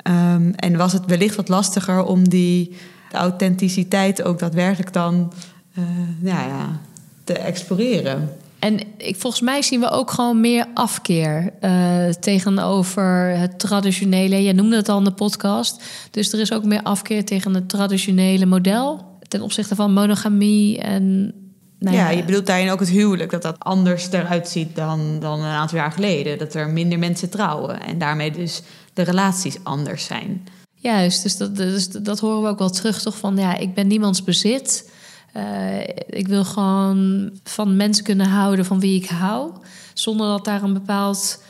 Um, 0.03 0.53
en 0.55 0.77
was 0.77 0.93
het 0.93 1.05
wellicht 1.05 1.35
wat 1.35 1.49
lastiger 1.49 2.03
om 2.03 2.29
die 2.29 2.75
authenticiteit 3.11 4.23
ook 4.23 4.39
daadwerkelijk 4.39 4.93
dan 4.93 5.33
uh, 5.77 5.85
ja, 6.21 6.45
ja, 6.45 6.79
te 7.23 7.33
exploreren. 7.33 8.35
En 8.59 8.79
ik, 8.97 9.15
volgens 9.15 9.41
mij 9.41 9.61
zien 9.61 9.79
we 9.79 9.89
ook 9.89 10.11
gewoon 10.11 10.41
meer 10.41 10.65
afkeer 10.73 11.53
uh, 11.61 12.09
tegenover 12.09 13.37
het 13.37 13.59
traditionele. 13.59 14.43
Je 14.43 14.53
noemde 14.53 14.75
het 14.75 14.89
al 14.89 14.97
in 14.97 15.03
de 15.03 15.11
podcast. 15.11 15.83
Dus 16.11 16.33
er 16.33 16.39
is 16.39 16.53
ook 16.53 16.63
meer 16.63 16.83
afkeer 16.83 17.25
tegen 17.25 17.53
het 17.53 17.69
traditionele 17.69 18.45
model 18.45 19.10
ten 19.31 19.41
opzichte 19.41 19.75
van 19.75 19.93
monogamie 19.93 20.79
en. 20.79 21.33
Nou 21.79 21.95
ja, 21.95 22.09
je 22.09 22.23
bedoelt 22.23 22.45
daarin 22.45 22.69
ook 22.71 22.79
het 22.79 22.89
huwelijk, 22.89 23.31
dat 23.31 23.41
dat 23.41 23.59
anders 23.59 24.11
eruit 24.11 24.49
ziet 24.49 24.75
dan, 24.75 25.19
dan 25.19 25.39
een 25.39 25.45
aantal 25.45 25.77
jaar 25.77 25.91
geleden. 25.91 26.37
Dat 26.37 26.53
er 26.53 26.69
minder 26.69 26.99
mensen 26.99 27.29
trouwen 27.29 27.81
en 27.81 27.97
daarmee 27.97 28.31
dus 28.31 28.61
de 28.93 29.01
relaties 29.01 29.57
anders 29.63 30.05
zijn. 30.05 30.43
Juist, 30.75 31.23
dus 31.23 31.37
dat, 31.37 31.55
dus 31.55 31.87
dat 31.87 32.19
horen 32.19 32.41
we 32.41 32.47
ook 32.47 32.59
wel 32.59 32.69
terug, 32.69 33.01
toch? 33.01 33.17
Van 33.17 33.37
ja, 33.37 33.57
ik 33.57 33.73
ben 33.73 33.87
niemands 33.87 34.23
bezit. 34.23 34.91
Uh, 35.37 35.79
ik 36.07 36.27
wil 36.27 36.45
gewoon 36.45 37.29
van 37.43 37.75
mensen 37.75 38.03
kunnen 38.03 38.27
houden 38.27 38.65
van 38.65 38.79
wie 38.79 39.01
ik 39.01 39.09
hou, 39.09 39.51
zonder 39.93 40.27
dat 40.27 40.45
daar 40.45 40.63
een 40.63 40.73
bepaald 40.73 41.43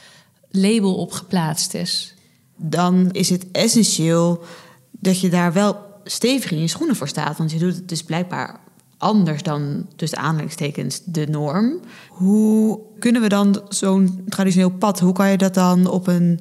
label 0.50 0.96
op 0.96 1.12
geplaatst 1.12 1.74
is. 1.74 2.13
Dan 2.58 3.12
is 3.12 3.30
het 3.30 3.52
essentieel 3.52 4.44
dat 4.91 5.20
je 5.20 5.30
daar 5.30 5.54
wel 5.54 5.90
stevig 6.04 6.52
in 6.52 6.60
je 6.60 6.68
schoenen 6.68 6.96
voor 6.96 7.08
staat. 7.08 7.38
Want 7.38 7.52
je 7.52 7.60
doet 7.60 7.76
het 7.76 7.90
dus 7.90 8.04
blijkbaar 8.04 8.60
anders 8.98 9.44
dan 9.44 9.88
tussen 9.96 10.18
aanhalingstekens 10.18 11.02
de 11.06 11.28
norm. 11.28 11.80
Hoe 12.10 12.80
kunnen 13.00 13.22
we 13.22 13.30
dan 13.30 13.62
zo'n 13.70 14.24
traditioneel 14.30 14.72
pad, 14.72 15.00
hoe 15.00 15.14
kan 15.14 15.30
je 15.30 15.38
dat 15.38 15.54
dan 15.54 15.88
op 15.88 16.08
een 16.08 16.40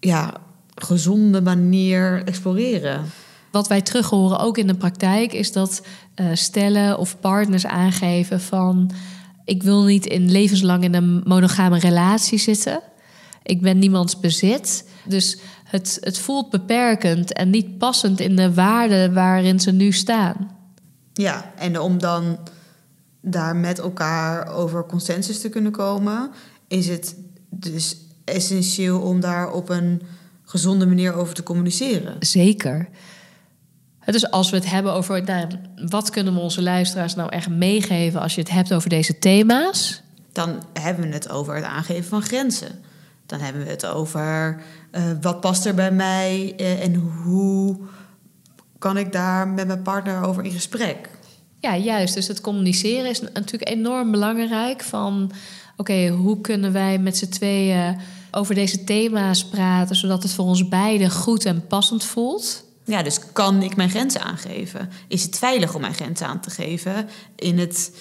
ja, 0.00 0.34
gezonde 0.74 1.40
manier 1.40 2.22
exploreren? 2.24 3.04
Wat 3.50 3.68
wij 3.68 3.82
terug 3.82 4.10
horen 4.10 4.38
ook 4.38 4.58
in 4.58 4.66
de 4.66 4.74
praktijk 4.74 5.32
is 5.32 5.52
dat 5.52 5.82
uh, 6.16 6.26
stellen 6.32 6.98
of 6.98 7.20
partners 7.20 7.66
aangeven 7.66 8.40
van 8.40 8.90
ik 9.44 9.62
wil 9.62 9.84
niet 9.84 10.06
in 10.06 10.30
levenslang 10.30 10.84
in 10.84 10.94
een 10.94 11.22
monogame 11.24 11.78
relatie 11.78 12.38
zitten. 12.38 12.80
Ik 13.42 13.60
ben 13.60 13.78
niemands 13.78 14.20
bezit. 14.20 14.88
Dus 15.04 15.38
het, 15.70 15.98
het 16.00 16.18
voelt 16.18 16.50
beperkend 16.50 17.32
en 17.32 17.50
niet 17.50 17.78
passend 17.78 18.20
in 18.20 18.36
de 18.36 18.54
waarden 18.54 19.14
waarin 19.14 19.60
ze 19.60 19.72
nu 19.72 19.92
staan. 19.92 20.50
Ja, 21.12 21.52
en 21.56 21.80
om 21.80 21.98
dan 21.98 22.38
daar 23.20 23.56
met 23.56 23.78
elkaar 23.78 24.48
over 24.48 24.86
consensus 24.86 25.40
te 25.40 25.48
kunnen 25.48 25.72
komen, 25.72 26.30
is 26.68 26.88
het 26.88 27.14
dus 27.50 27.96
essentieel 28.24 29.00
om 29.00 29.20
daar 29.20 29.52
op 29.52 29.68
een 29.68 30.02
gezonde 30.44 30.86
manier 30.86 31.14
over 31.14 31.34
te 31.34 31.42
communiceren. 31.42 32.16
Zeker. 32.20 32.88
Dus 34.04 34.30
als 34.30 34.50
we 34.50 34.56
het 34.56 34.70
hebben 34.70 34.92
over 34.92 35.22
nou, 35.22 35.46
wat 35.88 36.10
kunnen 36.10 36.34
we 36.34 36.40
onze 36.40 36.62
luisteraars 36.62 37.14
nou 37.14 37.30
echt 37.30 37.48
meegeven 37.48 38.20
als 38.20 38.34
je 38.34 38.40
het 38.40 38.50
hebt 38.50 38.74
over 38.74 38.88
deze 38.88 39.18
thema's? 39.18 40.02
Dan 40.32 40.62
hebben 40.72 41.08
we 41.08 41.14
het 41.14 41.28
over 41.28 41.54
het 41.54 41.64
aangeven 41.64 42.04
van 42.04 42.22
grenzen. 42.22 42.80
Dan 43.30 43.40
hebben 43.40 43.64
we 43.64 43.70
het 43.70 43.86
over 43.86 44.62
uh, 44.92 45.02
wat 45.20 45.40
past 45.40 45.66
er 45.66 45.74
bij 45.74 45.92
mij 45.92 46.54
uh, 46.60 46.84
en 46.84 46.94
hoe 46.94 47.76
kan 48.78 48.96
ik 48.96 49.12
daar 49.12 49.48
met 49.48 49.66
mijn 49.66 49.82
partner 49.82 50.24
over 50.24 50.44
in 50.44 50.50
gesprek. 50.50 51.10
Ja, 51.60 51.76
juist. 51.76 52.14
Dus 52.14 52.28
het 52.28 52.40
communiceren 52.40 53.10
is 53.10 53.20
natuurlijk 53.20 53.68
enorm 53.68 54.10
belangrijk. 54.10 54.82
Van 54.82 55.32
oké, 55.76 56.08
hoe 56.08 56.40
kunnen 56.40 56.72
wij 56.72 56.98
met 56.98 57.16
z'n 57.16 57.28
tweeën 57.28 57.98
over 58.30 58.54
deze 58.54 58.84
thema's 58.84 59.44
praten, 59.44 59.96
zodat 59.96 60.22
het 60.22 60.32
voor 60.32 60.44
ons 60.44 60.68
beiden 60.68 61.10
goed 61.10 61.44
en 61.44 61.66
passend 61.66 62.04
voelt. 62.04 62.64
Ja, 62.84 63.02
dus 63.02 63.18
kan 63.32 63.62
ik 63.62 63.76
mijn 63.76 63.90
grenzen 63.90 64.22
aangeven? 64.22 64.88
Is 65.08 65.22
het 65.22 65.38
veilig 65.38 65.74
om 65.74 65.80
mijn 65.80 65.94
grenzen 65.94 66.26
aan 66.26 66.40
te 66.40 66.50
geven 66.50 67.08
in 67.36 67.58
het 67.58 67.92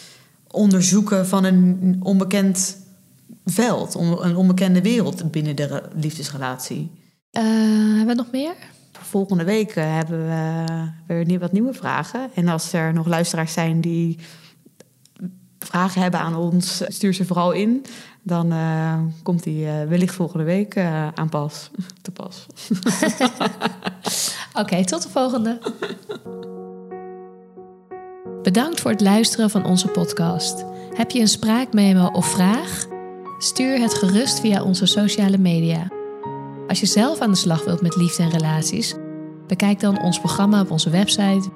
onderzoeken 0.48 1.28
van 1.28 1.44
een 1.44 2.00
onbekend 2.04 2.78
veld, 3.52 3.96
een 3.96 4.36
onbekende 4.36 4.82
wereld 4.82 5.32
binnen 5.32 5.56
de 5.56 5.84
liefdesrelatie? 5.96 6.92
Uh, 7.32 7.44
hebben 7.98 8.08
we 8.08 8.14
nog 8.14 8.32
meer? 8.32 8.54
Volgende 8.92 9.44
week 9.44 9.76
eh, 9.76 9.84
hebben 9.96 10.28
we 11.08 11.24
weer 11.26 11.40
wat 11.40 11.52
nieuwe 11.52 11.74
vragen. 11.74 12.30
En 12.34 12.48
als 12.48 12.74
er 12.74 12.94
nog 12.94 13.08
luisteraars 13.08 13.54
zijn 13.54 13.82
die 13.82 14.20
vragen 15.60 16.02
hebben 16.02 16.20
aan 16.20 16.36
ons, 16.36 16.84
stuur 16.88 17.14
ze 17.14 17.26
vooral 17.26 17.52
in. 17.52 17.86
Dan 18.24 18.54
uh, 18.54 19.00
komt 19.24 19.44
die 19.44 19.66
uh, 19.66 19.84
wellicht 19.84 20.16
volgende 20.16 20.44
week 20.44 20.78
aan 21.14 21.30
pas. 21.30 21.70
Te 22.02 22.12
pas. 22.12 22.46
Oké, 24.50 24.60
okay, 24.60 24.84
tot 24.84 25.04
de 25.04 25.10
volgende. 25.10 25.60
Bedankt 28.42 28.80
voor 28.80 28.92
het 28.92 29.02
luisteren 29.02 29.50
van 29.50 29.66
onze 29.66 29.88
podcast. 29.88 30.66
Heb 30.94 31.12
je 31.12 31.20
een 31.20 31.28
spraakmemo 31.28 32.08
of 32.08 32.26
vraag? 32.26 32.98
Stuur 33.42 33.80
het 33.80 33.94
gerust 33.94 34.40
via 34.40 34.64
onze 34.64 34.86
sociale 34.86 35.38
media. 35.38 35.88
Als 36.68 36.80
je 36.80 36.86
zelf 36.86 37.20
aan 37.20 37.32
de 37.32 37.38
slag 37.38 37.66
wilt 37.66 37.82
met 37.82 37.96
liefde 37.96 38.24
en 38.24 38.30
relaties, 38.30 38.96
bekijk 39.48 39.80
dan 39.80 40.02
ons 40.02 40.20
programma 40.20 40.62
op 40.62 40.72
onze 40.72 40.90
website 40.90 41.50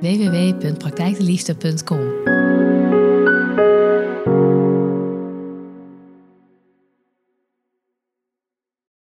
www.praktijkdeliefde.com. 0.00 2.39